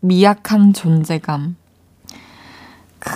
미약한 0.00 0.72
존재감. 0.72 1.56
크, 2.98 3.10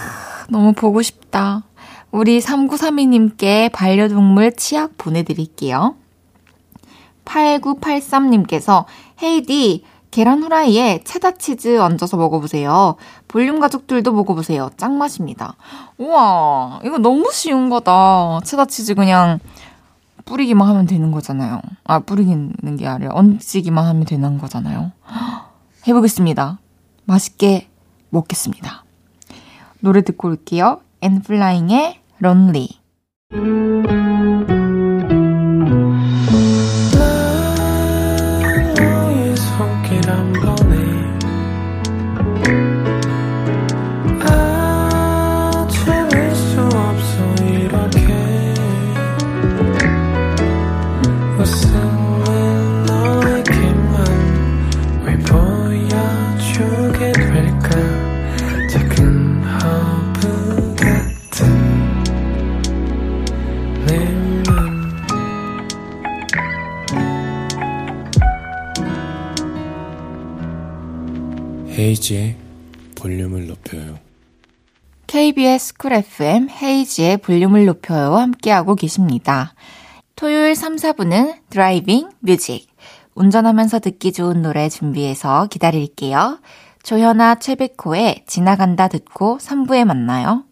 너무 0.48 0.72
보고 0.72 1.02
싶다. 1.02 1.64
우리 2.10 2.40
3932님께 2.40 3.72
반려동물 3.72 4.54
치약 4.56 4.96
보내드릴게요. 4.96 5.96
8983님께서 7.24 8.84
헤이디 9.22 9.84
계란 10.10 10.44
후라이에 10.44 11.02
체다 11.02 11.32
치즈 11.32 11.80
얹어서 11.80 12.16
먹어보세요. 12.16 12.94
볼륨 13.26 13.58
가족들도 13.58 14.12
먹어보세요. 14.12 14.70
짱 14.76 14.96
맛입니다. 14.96 15.56
우와, 15.98 16.80
이거 16.84 16.98
너무 16.98 17.32
쉬운 17.32 17.68
거다. 17.68 18.38
체다 18.44 18.66
치즈 18.66 18.94
그냥 18.94 19.40
뿌리기만 20.24 20.68
하면 20.68 20.86
되는 20.86 21.10
거잖아요. 21.10 21.60
아, 21.84 21.98
뿌리는 22.00 22.52
게 22.76 22.86
아니라 22.86 23.12
얹기만 23.14 23.86
하면 23.86 24.04
되는 24.04 24.38
거잖아요. 24.38 24.92
해보겠습니다. 25.86 26.58
맛있게 27.04 27.68
먹겠습니다. 28.10 28.84
노래 29.80 30.02
듣고 30.02 30.28
올게요. 30.28 30.80
엔플라잉의 31.02 32.00
런리. 32.20 32.80
헤이즈의 71.84 72.36
볼륨을 72.96 73.46
높여요. 73.46 73.98
KBS 75.06 75.74
쿨 75.74 75.92
FM 75.92 76.48
헤이즈의 76.48 77.18
볼륨을 77.18 77.66
높여요 77.66 78.16
함께하고 78.16 78.74
계십니다. 78.74 79.54
토요일 80.16 80.56
3, 80.56 80.76
4부는 80.76 81.34
driving 81.50 82.08
music. 82.20 82.68
운전하면서 83.14 83.80
듣기 83.80 84.12
좋은 84.12 84.40
노래 84.40 84.70
준비해서 84.70 85.46
기다릴게요. 85.50 86.38
조현아 86.82 87.36
최백호의 87.36 88.24
지나간다 88.26 88.88
듣고 88.88 89.36
3부에 89.38 89.84
만나요. 89.84 90.44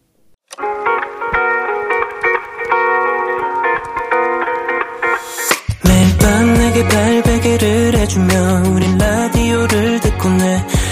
매일 5.84 6.18
밤 6.18 6.54
내게 6.54 6.86
팔베개를 6.86 7.96
해주며 7.96 8.70
우린 8.70 8.98
라디오를 8.98 10.00
듣고 10.00 10.28
내 10.28 10.71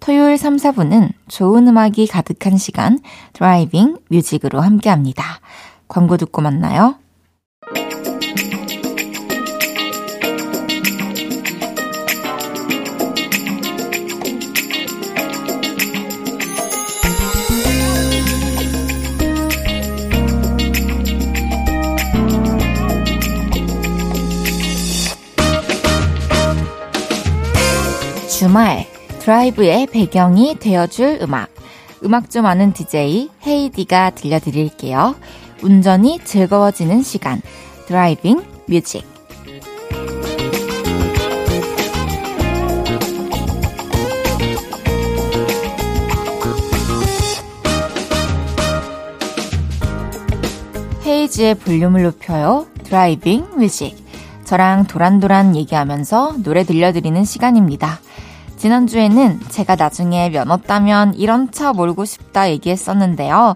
토요일 0.00 0.38
3, 0.38 0.56
4분은 0.56 1.12
좋은 1.28 1.68
음악이 1.68 2.06
가득한 2.06 2.56
시간 2.56 2.98
드라이빙 3.32 3.98
뮤직으로 4.08 4.60
함께합니다. 4.60 5.40
광고 5.88 6.16
듣고 6.16 6.42
만나요. 6.42 6.96
주말 28.38 28.86
드라이브의 29.28 29.88
배경이 29.88 30.56
되어줄 30.58 31.18
음악. 31.20 31.50
음악 32.02 32.30
좀 32.30 32.46
아는 32.46 32.72
DJ 32.72 33.28
헤이디가 33.46 34.12
들려드릴게요. 34.14 35.16
운전이 35.60 36.20
즐거워지는 36.24 37.02
시간. 37.02 37.42
driving 37.88 38.42
music. 38.64 39.04
헤이즈의 51.04 51.56
볼륨을 51.56 52.04
높여요. 52.04 52.66
driving 52.84 53.58
music. 53.58 53.94
저랑 54.44 54.86
도란도란 54.86 55.54
얘기하면서 55.54 56.36
노래 56.42 56.64
들려드리는 56.64 57.22
시간입니다. 57.26 58.00
지난주에는 58.58 59.40
제가 59.48 59.76
나중에 59.76 60.30
면허 60.30 60.56
따면 60.58 61.14
이런 61.14 61.50
차 61.52 61.72
몰고 61.72 62.04
싶다 62.04 62.50
얘기했었는데요. 62.50 63.54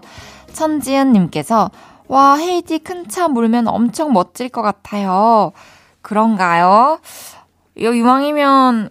천지은님께서 0.53 1.69
와, 2.07 2.35
헤이디 2.37 2.79
큰 2.79 3.07
차 3.09 3.27
몰면 3.27 3.67
엄청 3.67 4.13
멋질 4.13 4.49
것 4.49 4.61
같아요. 4.61 5.51
그런가요? 6.01 6.99
이왕이면 7.75 8.89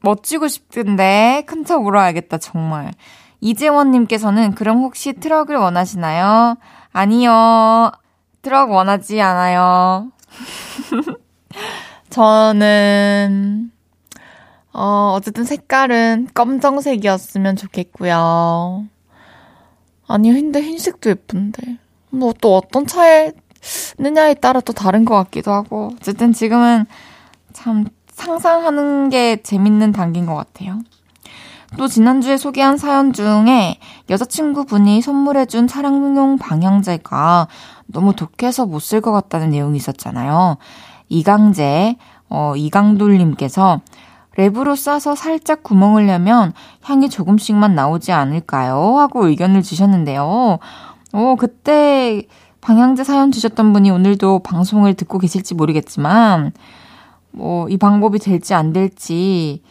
멋지고 0.00 0.48
싶은데 0.48 1.44
큰 1.46 1.64
차 1.64 1.78
몰아야겠다, 1.78 2.38
정말. 2.38 2.92
이재원님께서는 3.40 4.54
그럼 4.54 4.78
혹시 4.78 5.12
트럭을 5.14 5.56
원하시나요? 5.56 6.56
아니요. 6.92 7.90
트럭 8.42 8.70
원하지 8.70 9.20
않아요. 9.20 10.08
저는, 12.10 13.70
어, 14.72 15.14
어쨌든 15.16 15.44
색깔은 15.44 16.28
검정색이었으면 16.34 17.56
좋겠고요. 17.56 18.86
아니, 20.08 20.32
근데 20.32 20.60
흰색도 20.62 21.10
예쁜데. 21.10 21.78
뭐 22.10 22.32
또 22.40 22.56
어떤 22.56 22.86
차에 22.86 23.32
느냐에 23.98 24.34
따라 24.34 24.60
또 24.60 24.72
다른 24.72 25.04
것 25.04 25.14
같기도 25.14 25.52
하고. 25.52 25.92
어쨌든 25.96 26.32
지금은 26.32 26.84
참 27.52 27.86
상상하는 28.08 29.08
게 29.08 29.42
재밌는 29.42 29.92
단계인 29.92 30.26
것 30.26 30.34
같아요. 30.34 30.80
또 31.78 31.88
지난주에 31.88 32.36
소개한 32.36 32.76
사연 32.76 33.14
중에 33.14 33.78
여자친구분이 34.10 35.00
선물해준 35.00 35.68
차량용 35.68 36.36
방향제가 36.36 37.48
너무 37.86 38.14
독해서 38.14 38.66
못 38.66 38.80
쓸 38.80 39.00
것 39.00 39.10
같다는 39.12 39.50
내용이 39.50 39.76
있었잖아요. 39.78 40.58
이강재, 41.08 41.96
어, 42.28 42.54
이강돌님께서 42.56 43.80
랩으로 44.36 44.76
싸서 44.76 45.14
살짝 45.14 45.62
구멍을 45.62 46.06
내면 46.06 46.52
향이 46.82 47.10
조금씩만 47.10 47.74
나오지 47.74 48.12
않을까요? 48.12 48.98
하고 48.98 49.26
의견을 49.26 49.62
주셨는데요. 49.62 50.58
어, 51.12 51.34
그때 51.38 52.22
방향제 52.60 53.04
사연 53.04 53.32
주셨던 53.32 53.72
분이 53.72 53.90
오늘도 53.90 54.40
방송을 54.40 54.94
듣고 54.94 55.18
계실지 55.18 55.54
모르겠지만, 55.54 56.52
뭐, 57.32 57.68
이 57.68 57.76
방법이 57.76 58.18
될지 58.18 58.54
안 58.54 58.72
될지 58.72 59.62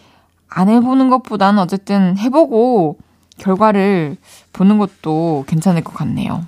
안 0.50 0.68
해보는 0.68 1.10
것보다는 1.10 1.60
어쨌든 1.60 2.18
해보고 2.18 2.98
결과를 3.38 4.18
보는 4.54 4.78
것도 4.78 5.46
괜찮을 5.48 5.84
것 5.84 5.94
같네요. 5.94 6.46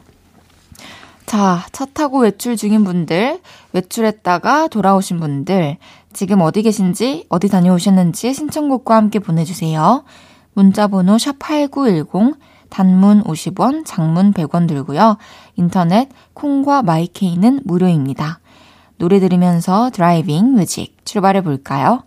자, 1.34 1.66
차 1.72 1.86
타고 1.86 2.20
외출 2.20 2.56
중인 2.56 2.84
분들, 2.84 3.40
외출했다가 3.72 4.68
돌아오신 4.68 5.20
분들, 5.20 5.78
지금 6.14 6.42
어디 6.42 6.62
계신지, 6.62 7.26
어디 7.28 7.50
다녀오셨는지 7.50 8.36
신청곡과 8.36 8.96
함께 8.96 9.18
보내주세요. 9.18 10.04
문자번호 10.54 11.16
샵8910, 11.16 12.36
단문 12.70 13.24
50원, 13.24 13.82
장문 13.84 14.34
100원 14.34 14.68
들고요. 14.68 15.18
인터넷, 15.56 16.08
콩과 16.36 16.84
마이케이는 16.84 17.62
무료입니다. 17.64 18.40
노래 19.00 19.20
들으면서 19.20 19.90
driving 19.90 20.54
music 20.54 21.04
출발해 21.04 21.42
볼까요? 21.42 22.04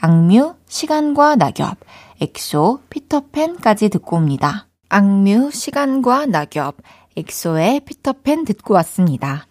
악뮤, 0.00 0.54
시간과 0.66 1.36
낙엽, 1.36 1.76
엑소, 2.22 2.80
피터팬까지 2.88 3.90
듣고 3.90 4.16
옵니다. 4.16 4.66
악뮤, 4.88 5.50
시간과 5.50 6.24
낙엽, 6.24 6.76
엑소의 7.16 7.80
피터팬 7.80 8.44
듣고 8.44 8.74
왔습니다. 8.74 9.46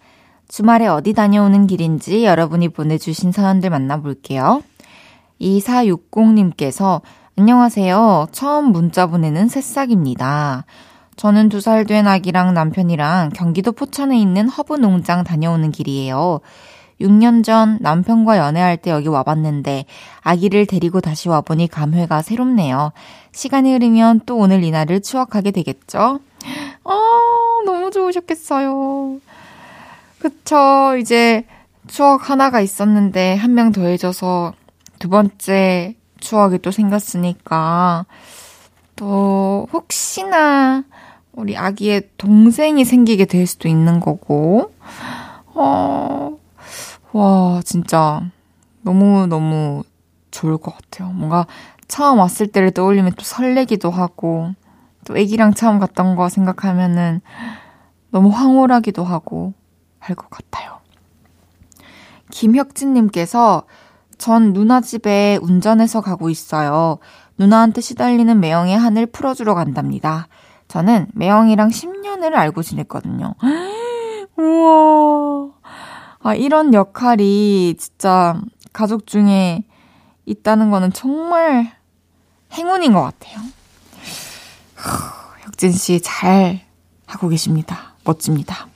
주말에 0.48 0.86
어디 0.86 1.12
다녀오는 1.12 1.66
길인지 1.66 2.24
여러분이 2.24 2.68
보내주신 2.70 3.32
사연들 3.32 3.70
만나볼게요. 3.70 4.62
2460님께서 5.40 7.00
안녕하세요. 7.36 8.28
처음 8.32 8.66
문자 8.72 9.06
보내는 9.06 9.48
새싹입니다. 9.48 10.64
저는 11.16 11.48
두 11.48 11.58
살 11.58 11.84
된 11.84 12.06
아기랑 12.06 12.54
남편이랑 12.54 13.30
경기도 13.34 13.72
포천에 13.72 14.18
있는 14.18 14.48
허브 14.48 14.74
농장 14.76 15.24
다녀오는 15.24 15.70
길이에요. 15.70 16.40
6년 17.00 17.42
전 17.42 17.78
남편과 17.80 18.38
연애할 18.38 18.76
때 18.76 18.90
여기 18.90 19.08
와봤는데 19.08 19.86
아기를 20.20 20.66
데리고 20.66 21.00
다시 21.00 21.28
와보니 21.28 21.68
감회가 21.68 22.22
새롭네요. 22.22 22.92
시간이 23.32 23.72
흐르면 23.72 24.20
또 24.26 24.36
오늘 24.36 24.62
이날을 24.62 25.00
추억하게 25.02 25.50
되겠죠? 25.50 26.20
아, 26.84 26.98
너무 27.64 27.90
좋으셨겠어요. 27.90 29.20
그쵸. 30.18 30.96
이제 30.98 31.44
추억 31.88 32.30
하나가 32.30 32.60
있었는데 32.60 33.34
한 33.36 33.52
명 33.54 33.72
더해져서 33.72 34.54
두 34.98 35.08
번째 35.08 35.96
추억이 36.20 36.58
또 36.58 36.70
생겼으니까 36.70 38.06
또 38.94 39.66
혹시나 39.72 40.84
우리 41.32 41.56
아기의 41.56 42.10
동생이 42.18 42.84
생기게 42.84 43.24
될 43.24 43.46
수도 43.46 43.66
있는 43.68 43.98
거고, 44.00 44.72
어, 45.54 46.36
와, 47.12 47.60
진짜 47.64 48.22
너무너무 48.82 49.82
좋을 50.30 50.58
것 50.58 50.74
같아요. 50.76 51.08
뭔가 51.12 51.46
처음 51.88 52.18
왔을 52.18 52.46
때를 52.46 52.70
떠올리면 52.70 53.12
또 53.16 53.24
설레기도 53.24 53.90
하고, 53.90 54.52
또 55.04 55.16
애기랑 55.16 55.54
처음 55.54 55.78
갔던 55.78 56.16
거 56.16 56.28
생각하면은 56.28 57.20
너무 58.10 58.28
황홀하기도 58.30 59.04
하고 59.04 59.54
할 59.98 60.16
것 60.16 60.28
같아요. 60.30 60.80
김혁진님께서 62.30 63.64
전 64.18 64.52
누나 64.52 64.80
집에 64.80 65.38
운전해서 65.42 66.00
가고 66.00 66.30
있어요. 66.30 66.98
누나한테 67.38 67.80
시달리는 67.80 68.38
매형의 68.40 68.76
한을 68.78 69.06
풀어주러 69.06 69.54
간답니다. 69.54 70.28
저는 70.68 71.08
매형이랑 71.14 71.68
10년을 71.68 72.34
알고 72.34 72.62
지냈거든요. 72.62 73.34
우와. 74.38 75.50
아, 76.20 76.34
이런 76.34 76.72
역할이 76.72 77.74
진짜 77.78 78.40
가족 78.72 79.06
중에 79.06 79.64
있다는 80.24 80.70
거는 80.70 80.92
정말 80.92 81.72
행운인 82.52 82.92
것 82.92 83.02
같아요. 83.02 83.40
혁진 85.44 85.72
씨 85.72 86.00
잘 86.00 86.60
하고 87.06 87.28
계십니다. 87.28 87.94
멋집니다. 88.04 88.68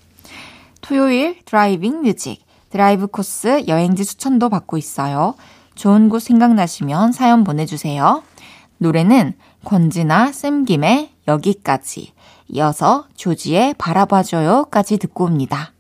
토요일 0.80 1.42
driving 1.44 2.02
music 2.02 2.44
드라이브 2.70 3.06
코스 3.06 3.64
여행지 3.68 4.04
추천도 4.04 4.48
받고 4.48 4.76
있어요. 4.76 5.34
좋은 5.74 6.08
곳 6.08 6.20
생각나시면 6.20 7.12
사연 7.12 7.44
보내주세요. 7.44 8.22
노래는 8.78 9.34
권지나 9.64 10.32
쌤김의 10.32 11.10
여기까지 11.28 12.12
이어서 12.48 13.06
조지의 13.16 13.74
바라봐줘요까지 13.78 14.98
듣고 14.98 15.24
옵니다. 15.24 15.72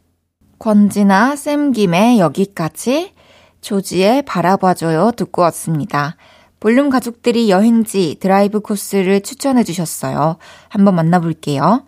권지나 0.58 1.36
쌤김의 1.36 2.18
여기까지 2.18 3.12
조지의 3.60 4.22
바라봐줘요 4.22 5.12
듣고 5.12 5.42
왔습니다. 5.42 6.16
볼륨 6.60 6.90
가족들이 6.90 7.50
여행지 7.50 8.16
드라이브 8.20 8.60
코스를 8.60 9.20
추천해 9.20 9.62
주셨어요. 9.64 10.36
한번 10.68 10.94
만나볼게요. 10.94 11.84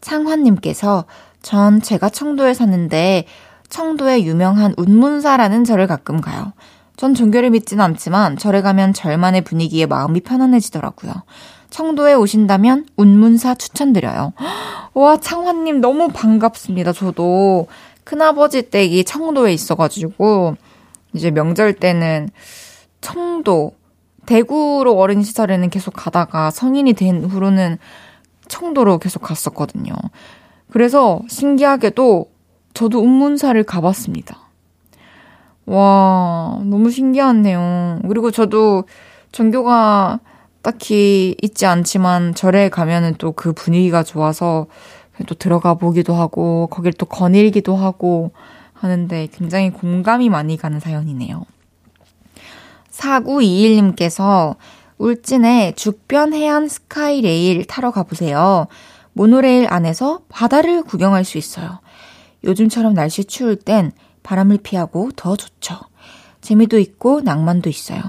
창환님께서 0.00 1.04
전 1.42 1.82
제가 1.82 2.08
청도에 2.08 2.54
사는데 2.54 3.26
청도에 3.68 4.22
유명한 4.22 4.74
운문사라는 4.76 5.64
절을 5.64 5.86
가끔 5.86 6.20
가요. 6.20 6.52
전 6.96 7.14
종교를 7.14 7.50
믿지는 7.50 7.84
않지만 7.84 8.36
절에 8.36 8.62
가면 8.62 8.92
절만의 8.92 9.42
분위기에 9.42 9.86
마음이 9.86 10.20
편안해지더라고요. 10.20 11.12
청도에 11.70 12.14
오신다면 12.14 12.86
운문사 12.96 13.56
추천드려요. 13.56 14.32
와, 14.94 15.16
창환님 15.16 15.80
너무 15.80 16.08
반갑습니다. 16.08 16.92
저도 16.92 17.66
큰아버지 18.04 18.70
댁이 18.70 19.02
청도에 19.02 19.52
있어가지고, 19.52 20.56
이제 21.14 21.32
명절 21.32 21.74
때는 21.74 22.28
청도, 23.00 23.72
대구로 24.26 24.96
어린 24.98 25.22
시절에는 25.22 25.70
계속 25.70 25.92
가다가 25.94 26.50
성인이 26.50 26.92
된 26.94 27.24
후로는 27.24 27.78
청도로 28.48 28.98
계속 28.98 29.22
갔었거든요. 29.22 29.92
그래서 30.70 31.20
신기하게도 31.28 32.26
저도 32.74 33.00
운문사를 33.00 33.62
가봤습니다. 33.64 34.38
와, 35.66 36.60
너무 36.64 36.90
신기하네요. 36.90 38.00
그리고 38.08 38.30
저도 38.30 38.84
종교가 39.32 40.20
딱히 40.62 41.36
있지 41.42 41.66
않지만 41.66 42.34
절에 42.34 42.68
가면은 42.68 43.14
또 43.18 43.32
그 43.32 43.52
분위기가 43.52 44.02
좋아서 44.02 44.66
또 45.26 45.34
들어가 45.34 45.74
보기도 45.74 46.14
하고 46.14 46.66
거길 46.68 46.92
또 46.94 47.06
거닐기도 47.06 47.76
하고 47.76 48.32
하는데 48.72 49.28
굉장히 49.32 49.70
공감이 49.70 50.28
많이 50.28 50.56
가는 50.56 50.80
사연이네요. 50.80 51.44
4921님께서 52.94 54.56
울진에 54.98 55.72
죽변 55.76 56.32
해안 56.32 56.68
스카이레일 56.68 57.66
타러 57.66 57.90
가보세요. 57.90 58.68
모노레일 59.12 59.66
안에서 59.68 60.20
바다를 60.28 60.82
구경할 60.82 61.24
수 61.24 61.38
있어요. 61.38 61.80
요즘처럼 62.44 62.94
날씨 62.94 63.24
추울 63.24 63.56
땐 63.56 63.92
바람을 64.22 64.58
피하고 64.58 65.10
더 65.16 65.36
좋죠. 65.36 65.76
재미도 66.40 66.78
있고 66.78 67.20
낭만도 67.20 67.70
있어요. 67.70 68.00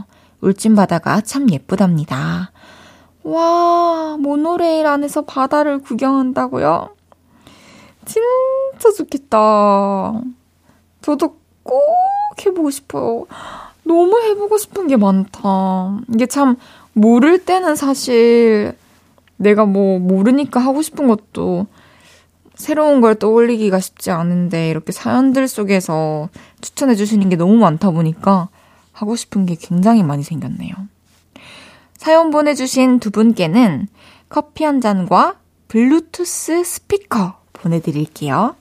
울진 0.41 0.75
바다가 0.75 1.21
참 1.21 1.49
예쁘답니다. 1.49 2.51
와, 3.23 4.17
모노레일 4.19 4.85
안에서 4.85 5.23
바다를 5.23 5.79
구경한다고요? 5.79 6.95
진짜 8.05 8.91
좋겠다. 8.95 10.21
저도 11.01 11.37
꼭 11.63 11.81
해보고 12.45 12.69
싶어요. 12.69 13.25
너무 13.85 14.19
해보고 14.19 14.57
싶은 14.57 14.87
게 14.87 14.97
많다. 14.97 15.99
이게 16.13 16.25
참, 16.25 16.57
모를 16.93 17.37
때는 17.39 17.75
사실 17.75 18.75
내가 19.37 19.65
뭐 19.65 19.99
모르니까 19.99 20.59
하고 20.59 20.81
싶은 20.81 21.07
것도 21.07 21.67
새로운 22.55 23.01
걸 23.01 23.15
떠올리기가 23.15 23.79
쉽지 23.79 24.11
않은데 24.11 24.69
이렇게 24.69 24.91
사연들 24.91 25.47
속에서 25.47 26.29
추천해 26.61 26.95
주시는 26.95 27.29
게 27.29 27.35
너무 27.35 27.55
많다 27.57 27.91
보니까 27.91 28.49
하고 28.91 29.15
싶은 29.15 29.45
게 29.45 29.55
굉장히 29.55 30.03
많이 30.03 30.23
생겼네요. 30.23 30.73
사연 31.97 32.31
보내주신 32.31 32.99
두 32.99 33.11
분께는 33.11 33.87
커피 34.29 34.63
한 34.63 34.79
잔과 34.79 35.35
블루투스 35.67 36.63
스피커 36.63 37.39
보내드릴게요. 37.53 38.55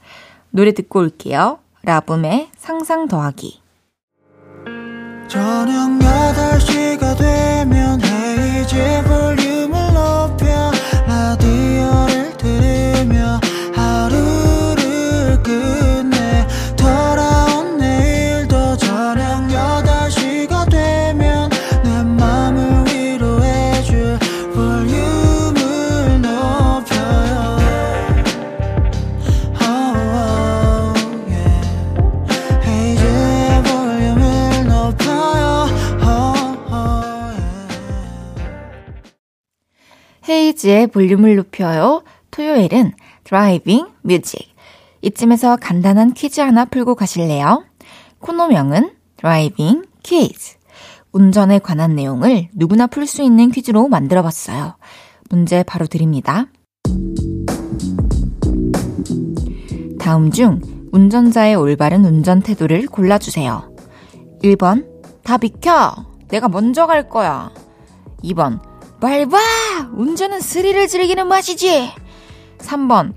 노래 0.51 0.73
듣고 0.73 1.01
올게요. 1.01 1.59
라붐의 1.83 2.49
상상 2.57 3.07
더하기. 3.07 3.64
저녁 5.29 5.99
8시가 5.99 7.17
되면 7.17 8.01
헤이즈 8.03 9.03
볼륨 9.05 9.64
헤이즈의 40.65 40.87
볼륨을 40.89 41.37
높여요. 41.37 42.03
토요일은 42.31 42.93
driving 43.25 43.87
music. 44.03 44.55
이쯤에서 45.03 45.57
간단한 45.57 46.15
퀴즈 46.15 46.41
하나 46.41 46.65
풀고 46.65 46.95
가실래요? 46.95 47.65
코너명은 48.21 48.93
driving 49.17 49.85
퀴즈. 50.03 50.57
운전에 51.13 51.59
관한 51.59 51.95
내용을 51.95 52.49
누구나 52.55 52.87
풀 52.87 53.07
수 53.07 53.23
있는 53.23 53.51
퀴즈로 53.51 53.89
만들어 53.89 54.23
봤어요. 54.23 54.77
문제 55.31 55.63
바로 55.63 55.87
드립니다. 55.87 56.47
다음 60.01 60.31
중 60.31 60.61
운전자의 60.93 61.55
올바른 61.55 62.05
운전 62.05 62.41
태도를 62.41 62.87
골라주세요. 62.87 63.75
1번, 64.43 64.87
다 65.23 65.39
비켜! 65.39 65.95
내가 66.29 66.49
먼저 66.49 66.87
갈 66.87 67.09
거야. 67.09 67.51
2번, 68.23 68.61
밟아! 69.05 69.39
운전은 69.93 70.41
스릴을 70.41 70.89
즐기는 70.89 71.29
맛이지! 71.29 71.91
3번. 72.57 73.13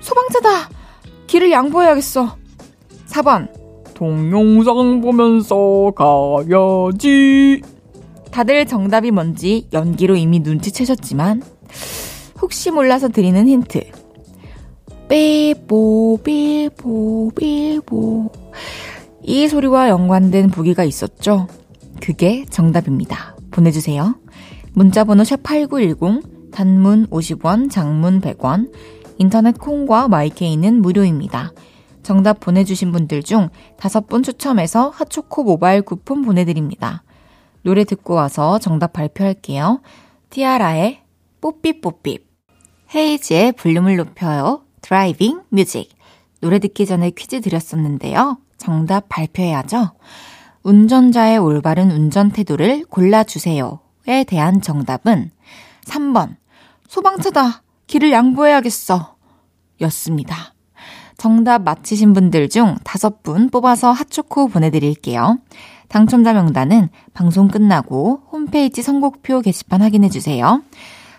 소방차다! 0.00 0.70
길을 1.26 1.50
양보해야겠어. 1.50 2.36
4번. 3.08 3.48
동영상 3.92 5.00
보면서 5.00 5.90
가야지. 5.96 7.60
다들 8.30 8.66
정답이 8.66 9.10
뭔지 9.10 9.66
연기로 9.72 10.14
이미 10.14 10.38
눈치채셨지만, 10.38 11.42
혹시 12.40 12.70
몰라서 12.70 13.08
드리는 13.08 13.48
힌트. 13.48 13.80
삐보, 15.08 16.20
삐보, 16.22 17.32
삐보. 17.34 18.30
이 19.24 19.48
소리와 19.48 19.88
연관된 19.88 20.50
보기가 20.50 20.84
있었죠? 20.84 21.48
그게 22.00 22.44
정답입니다. 22.48 23.34
보내주세요. 23.50 24.14
문자번호 24.76 25.22
샵8910, 25.22 26.50
단문 26.52 27.06
50원, 27.06 27.70
장문 27.70 28.20
100원, 28.20 28.70
인터넷 29.16 29.56
콩과 29.56 30.08
마이케이는 30.08 30.82
무료입니다. 30.82 31.54
정답 32.02 32.40
보내주신 32.40 32.92
분들 32.92 33.22
중 33.22 33.48
다섯 33.78 34.06
분 34.06 34.22
추첨해서 34.22 34.90
핫초코 34.90 35.44
모바일 35.44 35.80
쿠폰 35.80 36.20
보내드립니다. 36.20 37.04
노래 37.62 37.84
듣고 37.84 38.12
와서 38.12 38.58
정답 38.58 38.92
발표할게요. 38.92 39.80
티아라의 40.28 41.00
Bo 41.40 41.53
Peep 41.53 41.79
Bo 41.79 41.92
Peep 41.92 42.18
헤이즈의 42.94 43.52
볼륨을 43.52 43.96
높여요. 43.96 44.60
driving 44.82 45.40
music. 45.48 45.88
노래 46.42 46.58
듣기 46.58 46.84
전에 46.84 47.12
퀴즈 47.12 47.40
드렸었는데요. 47.40 48.36
정답 48.58 49.08
발표해야죠. 49.08 49.92
운전자의 50.64 51.38
올바른 51.38 51.90
운전 51.90 52.30
태도를 52.30 52.84
골라주세요. 52.90 53.85
에 54.08 54.24
대한 54.24 54.60
정답은 54.60 55.30
3번. 55.84 56.36
소방차다. 56.88 57.62
길을 57.86 58.12
양보해야겠어. 58.12 59.16
였습니다. 59.80 60.54
정답 61.16 61.62
맞히신 61.62 62.12
분들 62.12 62.48
중 62.48 62.76
다섯 62.84 63.22
분 63.22 63.48
뽑아서 63.50 63.90
핫초코 63.90 64.48
보내드릴게요. 64.48 65.38
당첨자 65.88 66.32
명단은 66.32 66.88
방송 67.14 67.48
끝나고 67.48 68.22
홈페이지 68.30 68.82
선곡표 68.82 69.40
게시판 69.40 69.82
확인해주세요. 69.82 70.62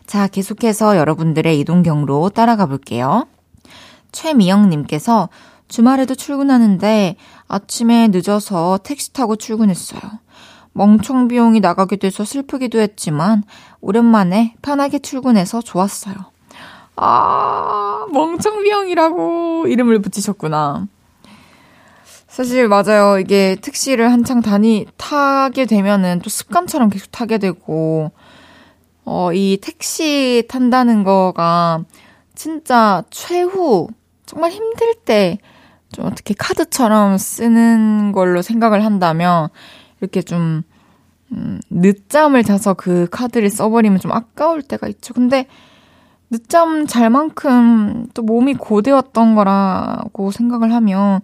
자, 0.05 0.27
계속해서 0.27 0.97
여러분들의 0.97 1.59
이동 1.59 1.83
경로 1.83 2.29
따라가 2.29 2.65
볼게요. 2.65 3.27
최미영님께서 4.11 5.29
주말에도 5.67 6.15
출근하는데 6.15 7.15
아침에 7.47 8.07
늦어서 8.07 8.79
택시 8.83 9.11
타고 9.13 9.35
출근했어요. 9.35 10.01
멍청 10.77 11.27
비용이 11.27 11.59
나가게 11.59 11.95
돼서 11.95 12.23
슬프기도 12.23 12.79
했지만 12.79 13.43
오랜만에 13.81 14.53
편하게 14.61 14.99
출근해서 14.99 15.61
좋았어요. 15.61 16.15
아, 16.95 18.05
멍청 18.13 18.61
비용이라고 18.61 19.65
이름을 19.67 19.99
붙이셨구나. 20.03 20.85
사실 22.27 22.67
맞아요. 22.67 23.17
이게 23.17 23.57
택시를 23.59 24.11
한창 24.11 24.41
다니 24.41 24.85
타게 24.97 25.65
되면은 25.65 26.21
또 26.23 26.29
습관처럼 26.29 26.89
계속 26.89 27.11
타게 27.11 27.39
되고 27.39 28.11
어, 29.03 29.33
이 29.33 29.57
택시 29.59 30.43
탄다는 30.47 31.03
거가 31.03 31.85
진짜 32.35 33.03
최후 33.09 33.87
정말 34.27 34.51
힘들 34.51 34.93
때 35.05 35.39
좀 35.91 36.05
어떻게 36.05 36.33
카드처럼 36.33 37.17
쓰는 37.17 38.11
걸로 38.11 38.41
생각을 38.41 38.83
한다면 38.83 39.49
이렇게 40.01 40.21
좀, 40.21 40.63
음, 41.31 41.59
늦잠을 41.69 42.43
자서 42.43 42.73
그 42.73 43.07
카드를 43.11 43.49
써버리면 43.49 43.99
좀 43.99 44.11
아까울 44.11 44.61
때가 44.61 44.87
있죠. 44.87 45.13
근데 45.13 45.47
늦잠 46.29 46.87
잘 46.87 47.09
만큼 47.09 48.07
또 48.13 48.21
몸이 48.21 48.55
고되었던 48.55 49.35
거라고 49.35 50.31
생각을 50.31 50.73
하면 50.73 51.21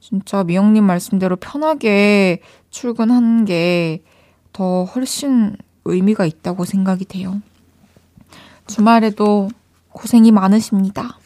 진짜 0.00 0.44
미영님 0.44 0.84
말씀대로 0.84 1.36
편하게 1.36 2.40
출근한 2.70 3.44
게 3.44 4.02
더 4.54 4.84
훨씬 4.84 5.56
의미가 5.84 6.24
있다고 6.24 6.64
생각이 6.64 7.04
돼요. 7.04 7.42
주말에도 8.66 9.50
고생이 9.90 10.30
많으십니다. 10.30 11.18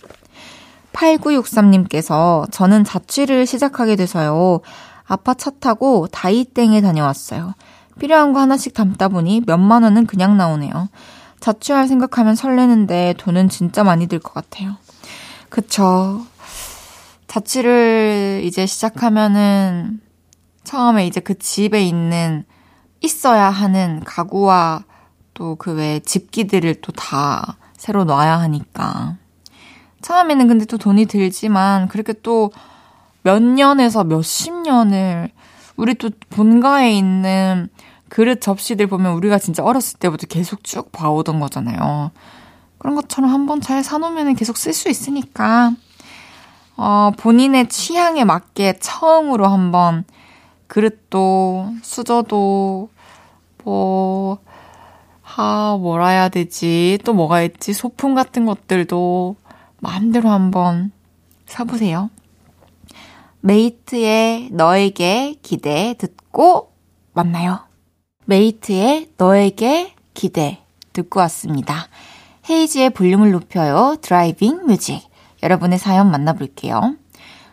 8963님께서 0.93 2.51
저는 2.51 2.83
자취를 2.83 3.47
시작하게 3.47 3.95
돼서요. 3.95 4.61
아빠 5.09 5.35
차 5.35 5.51
타고 5.51 6.07
다이땡에 6.13 6.81
다녀왔어요. 6.81 7.55
필요한 7.99 8.33
거 8.33 8.41
하나씩 8.41 8.75
담다 8.75 9.09
보니 9.09 9.43
몇만 9.47 9.83
원은 9.83 10.07
그냥 10.07 10.37
나오네요. 10.37 10.89
자취할 11.41 11.89
생각하면 11.89 12.35
설레는데 12.37 13.15
돈은 13.19 13.49
진짜 13.49 13.83
많이 13.85 14.07
들 14.07 14.19
것 14.21 14.35
같아요. 14.35 14.77
그쵸. 15.49 16.25
자취를 17.27 18.43
이제 18.45 18.67
시작하면은 18.67 20.01
처음에 20.65 21.07
이제 21.07 21.21
그 21.21 21.39
집에 21.39 21.83
있는 21.85 22.45
있어야 23.01 23.49
하는 23.51 24.03
가구와 24.05 24.85
또 25.35 25.57
그 25.57 25.73
외 25.73 26.01
집기들을 26.01 26.81
또 26.81 26.93
다 26.93 27.57
새로 27.77 28.05
놔야 28.05 28.41
하니까. 28.41 29.17
처음에는 30.03 30.49
근데 30.49 30.65
또 30.65 30.79
돈이 30.79 31.07
들지만 31.07 31.89
그렇게 31.89 32.13
또 32.23 32.51
몇 33.29 33.43
년에서 33.43 34.05
몇 34.05 34.23
십 34.23 34.55
년을 34.55 35.31
우리 35.77 35.95
또 35.97 36.09
본가에 36.31 36.93
있는 36.93 37.69
그릇 38.09 38.41
접시들 38.41 38.87
보면 38.87 39.13
우리가 39.13 39.39
진짜 39.39 39.63
어렸을 39.63 39.99
때부터 39.99 40.27
계속 40.27 40.65
쭉 40.65 40.91
봐오던 40.93 41.39
거잖아요. 41.39 42.11
그런 42.79 42.95
것처럼 42.97 43.31
한번 43.31 43.61
잘 43.61 43.85
사놓으면 43.85 44.35
계속 44.35 44.57
쓸 44.57 44.73
수 44.73 44.89
있으니까, 44.89 45.73
어, 46.79 47.11
본인의 47.19 47.69
취향에 47.69 48.25
맞게 48.25 48.79
처음으로 48.79 49.47
한번 49.47 50.05
그릇도, 50.67 51.71
수저도, 51.83 52.89
뭐, 53.63 54.39
하, 55.21 55.77
뭐라 55.79 56.09
해야 56.09 56.29
되지? 56.31 56.99
또 57.05 57.13
뭐가 57.13 57.43
있지? 57.43 57.75
소품 57.75 58.15
같은 58.15 58.47
것들도 58.47 59.37
마음대로 59.81 60.31
한번 60.31 60.93
사보세요. 61.45 62.09
메이트의 63.41 64.51
너에게 64.53 65.37
기대 65.43 65.95
듣고 65.99 66.73
만나요. 67.13 67.61
메이트의 68.27 69.11
너에게 69.17 69.95
기대 70.15 70.59
듣고 70.93 71.21
왔습니다. 71.21 71.89
헤이즈의 72.51 72.91
볼륨을 72.91 73.31
높여요. 73.31 73.97
driving 74.01 74.67
music. 74.67 75.03
여러분의 75.43 75.79
사연 75.79 76.11
만나볼게요. 76.11 76.97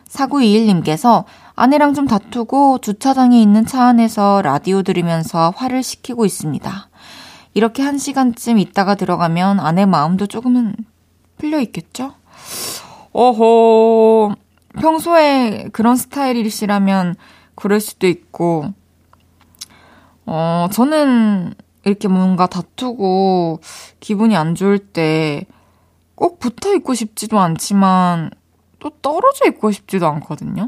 4921님께서 0.08 1.24
아내랑 1.54 1.94
좀 1.94 2.06
다투고 2.06 2.78
주차장에 2.78 3.40
있는 3.40 3.64
차 3.66 3.84
안에서 3.84 4.42
라디오 4.42 4.82
들으면서 4.82 5.52
화를 5.56 5.82
식히고 5.82 6.26
있습니다. 6.26 6.88
이렇게 7.54 7.82
한 7.82 7.96
시간쯤 7.96 8.58
있다가 8.58 8.94
들어가면 8.94 9.60
아내 9.60 9.86
마음도 9.86 10.26
조금은 10.26 10.74
풀려 11.38 11.60
있겠죠? 11.60 12.12
어허, 13.12 14.34
평소에 14.80 15.68
그런 15.72 15.96
스타일이시라면 15.96 17.16
그럴 17.54 17.80
수도 17.80 18.06
있고, 18.06 18.72
어, 20.26 20.68
저는 20.72 21.54
이렇게 21.84 22.08
뭔가 22.08 22.46
다투고 22.46 23.60
기분이 24.00 24.36
안 24.36 24.54
좋을 24.54 24.78
때 24.78 25.46
꼭 26.16 26.40
붙어 26.40 26.74
있고 26.74 26.94
싶지도 26.94 27.38
않지만 27.38 28.30
또 28.80 28.90
떨어져 29.02 29.46
있고 29.48 29.70
싶지도 29.70 30.08
않거든요. 30.08 30.66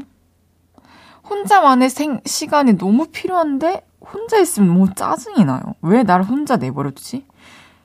혼자만의 1.27 1.89
생, 1.89 2.21
시간이 2.25 2.77
너무 2.77 3.07
필요한데 3.07 3.85
혼자 3.99 4.37
있으면 4.39 4.69
너무 4.69 4.93
짜증이 4.93 5.43
나요. 5.43 5.61
왜 5.81 6.03
나를 6.03 6.25
혼자 6.25 6.55
내버려두지? 6.55 7.25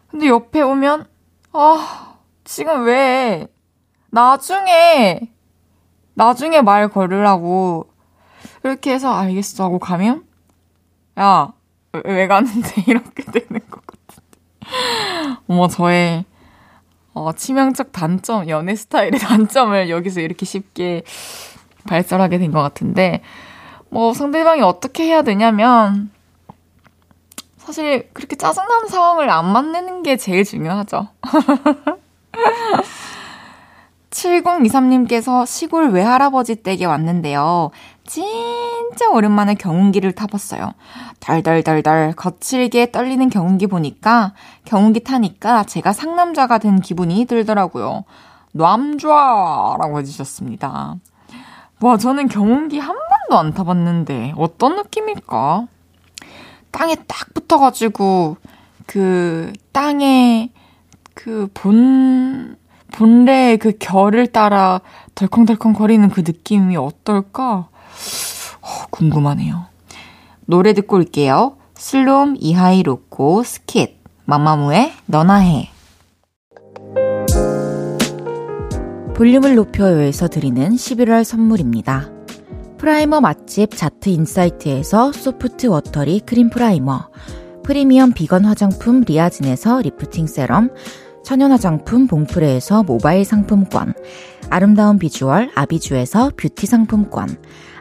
근데 0.09 0.29
옆에 0.29 0.61
오면 0.61 1.07
아 1.53 2.17
지금 2.45 2.85
왜 2.85 3.49
나중에 4.11 5.33
나중에 6.15 6.63
말 6.63 6.89
걸으라고 6.89 7.89
이렇게 8.63 8.93
해서 8.93 9.13
알겠어 9.15 9.65
하고 9.65 9.79
가면 9.79 10.25
야 11.19 11.53
왜 12.05 12.27
가는데 12.27 12.83
이렇게 12.89 13.23
되는 13.23 13.61
것 13.71 13.81
같은데 13.87 15.39
어머 15.47 15.69
저의 15.69 16.25
어, 17.13 17.33
치명적 17.33 17.93
단점 17.93 18.49
연애 18.49 18.75
스타일의 18.75 19.21
단점을 19.23 19.89
여기서 19.91 20.21
이렇게 20.21 20.45
쉽게 20.45 21.05
발설하게 21.87 22.39
된 22.39 22.51
것 22.51 22.61
같은데 22.63 23.23
뭐 23.91 24.13
상대방이 24.13 24.63
어떻게 24.63 25.05
해야 25.05 25.23
되냐면 25.23 26.11
사실 27.59 28.11
그렇게 28.13 28.35
짜증나는 28.35 28.89
상황을 28.89 29.31
안 29.31 29.53
만드는 29.53 30.03
게 30.03 30.17
제일 30.17 30.45
중요하죠. 30.45 31.09
7023님께서 34.15 35.45
시골 35.45 35.91
외할아버지 35.91 36.57
댁에 36.57 36.85
왔는데요. 36.85 37.71
진짜 38.07 39.11
오랜만에 39.13 39.55
경운기를 39.55 40.13
타봤어요. 40.13 40.73
달달달달 41.19 42.13
거칠게 42.15 42.93
떨리는 42.93 43.29
경운기 43.29 43.67
보니까 43.67 44.35
경운기 44.65 45.01
타니까 45.01 45.65
제가 45.65 45.93
상남자가 45.93 46.59
된 46.59 46.81
기분이 46.81 47.25
들더라고요. 47.25 48.05
남좌라고 48.53 49.99
해주셨습니다. 49.99 50.97
와 51.81 51.97
저는 51.97 52.29
경운기 52.29 52.79
한 52.79 52.95
번도 52.95 53.39
안 53.39 53.53
타봤는데 53.53 54.35
어떤 54.37 54.77
느낌일까? 54.77 55.67
땅에 56.71 56.95
딱 56.95 57.35
붙어가지고 57.35 58.37
그 58.87 59.53
땅에 59.73 60.51
그 61.15 61.49
본 61.53 62.57
본래의 62.95 63.59
그 63.59 63.73
결을 63.79 64.29
따라 64.29 64.81
덜컹덜컹 65.17 65.73
거리는 65.73 66.09
그 66.11 66.21
느낌이 66.21 66.77
어떨까? 66.77 67.69
어, 68.61 68.69
궁금하네요. 68.91 69.67
노래 70.47 70.73
듣고 70.75 70.97
올게요. 70.97 71.57
슬롬, 71.75 72.37
이하이 72.39 72.85
로꼬, 72.85 73.43
스킷, 73.43 73.99
마마무의 74.27 74.93
너나 75.07 75.39
해. 75.39 75.71
볼륨을 79.17 79.57
높여요에서 79.57 80.29
드리는 80.29 80.71
11월 80.71 81.25
선물입니다. 81.25 82.11
primer 82.79 83.21
맛집 83.21 83.77
자트 83.77 84.09
인사이트에서 84.09 85.13
soft 85.13 85.67
watery 85.67 86.21
cream 86.21 86.49
primer, 86.51 87.09
프리미엄 87.65 88.13
비건 88.13 88.45
화장품 88.45 89.01
리아진에서 89.01 89.81
리프팅 89.81 90.27
세럼, 90.27 90.71
천연 91.25 91.53
화장품 91.53 92.07
봉프레에서 92.07 92.83
모바일 92.83 93.25
상품권, 93.25 93.95
아름다운 94.51 94.99
비주얼 94.99 95.51
아비주에서 95.55 96.33
뷰티 96.37 96.67
상품권, 96.67 97.29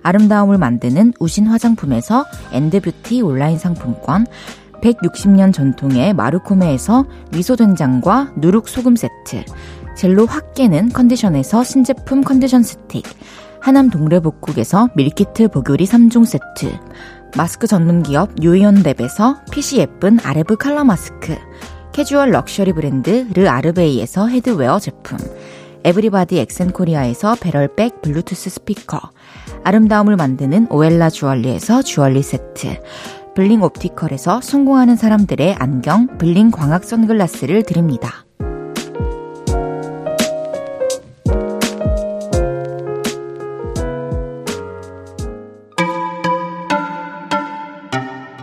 아름다움을 0.01 0.57
만드는 0.57 1.13
우신 1.19 1.47
화장품에서 1.47 2.25
엔드뷰티 2.53 3.21
온라인 3.21 3.59
상품권, 3.59 4.25
160년 4.81 5.53
전통의 5.53 6.13
마루코메에서 6.13 7.05
미소된장과 7.31 8.33
누룩소금 8.37 8.95
세트, 8.95 9.43
젤로 9.97 10.25
확 10.25 10.53
깨는 10.53 10.89
컨디션에서 10.89 11.63
신제품 11.63 12.23
컨디션 12.23 12.63
스틱, 12.63 13.03
하남 13.59 13.89
동래복국에서 13.89 14.89
밀키트 14.95 15.49
보교리 15.49 15.85
3종 15.85 16.25
세트, 16.25 16.79
마스크 17.37 17.67
전문 17.67 18.03
기업 18.03 18.35
유이온랩에서 18.35 19.39
핏이 19.51 19.81
예쁜 19.81 20.19
아레브 20.21 20.55
칼라 20.57 20.83
마스크, 20.83 21.37
캐주얼 21.93 22.31
럭셔리 22.31 22.73
브랜드 22.73 23.27
르 23.35 23.47
아르베이에서 23.47 24.27
headwear 24.27 24.79
제품, 24.79 25.19
에브리바디 25.83 26.39
엑센코리아에서 26.39 27.35
배럴백 27.35 28.01
블루투스 28.01 28.49
스피커, 28.49 28.99
아름다움을 29.63 30.15
만드는 30.15 30.67
오엘라 30.71 31.11
주얼리에서 31.11 31.83
주얼리 31.83 32.23
세트, 32.23 32.81
블링 33.35 33.61
옵티컬에서 33.61 34.41
성공하는 34.41 34.95
사람들의 34.95 35.55
안경 35.59 36.17
블링 36.17 36.49
광학 36.49 36.83
선글라스를 36.83 37.61
드립니다. 37.61 38.25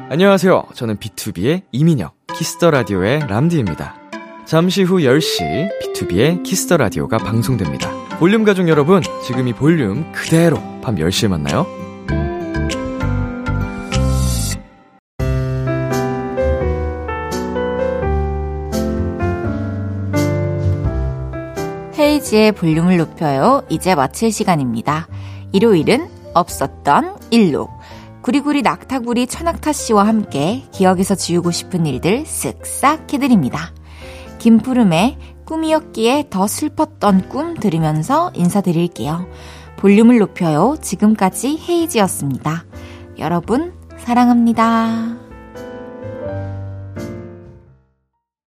안녕하세요. 0.09 0.65
저는 0.75 0.99
B2B의 0.99 1.63
이민혁. 1.73 2.20
키스 2.41 2.59
더 2.59 2.71
라디오의 2.71 3.27
람디입니다. 3.29 3.97
잠시 4.47 4.83
후 4.83 5.01
10시 5.01 5.69
B2B의 5.79 6.43
키스 6.43 6.65
더 6.65 6.79
라디오가 6.79 7.19
방송됩니다. 7.19 7.91
볼륨 8.19 8.45
가족 8.45 8.67
여러분, 8.67 9.03
지금 9.27 9.47
이 9.47 9.53
볼륨 9.53 10.11
그대로 10.13 10.57
밤 10.81 10.95
10시에 10.95 11.29
만나요. 11.29 11.67
헤이즈의 21.99 22.53
볼륨을 22.53 22.97
높여요. 22.97 23.65
이제 23.69 23.95
마칠 23.95 24.33
시간입니다. 24.33 25.09
일요일은 25.53 26.09
없었던 26.33 27.19
일로. 27.31 27.69
구리구리 28.23 28.63
낙타구리 28.63 29.27
천낙타 29.27 29.73
씨와 29.73 30.07
함께 30.07 30.65
기억에서 30.73 31.15
지우고 31.15 31.51
싶은 31.51 31.87
일들 31.87 32.25
쓱싹 32.25 33.13
해드립니다. 33.15 33.73
김푸름의 34.39 35.17
꿈이었기에 35.47 36.27
더 36.31 36.47
슬펐던 36.47 37.29
꿈 37.29 37.55
들으면서 37.55 38.31
인사드릴게요. 38.35 39.27
볼륨을 39.79 40.19
높여요. 40.19 40.77
지금까지 40.81 41.59
헤이지였습니다. 41.67 42.67
여러분, 43.19 43.73
사랑합니다. 43.99 45.30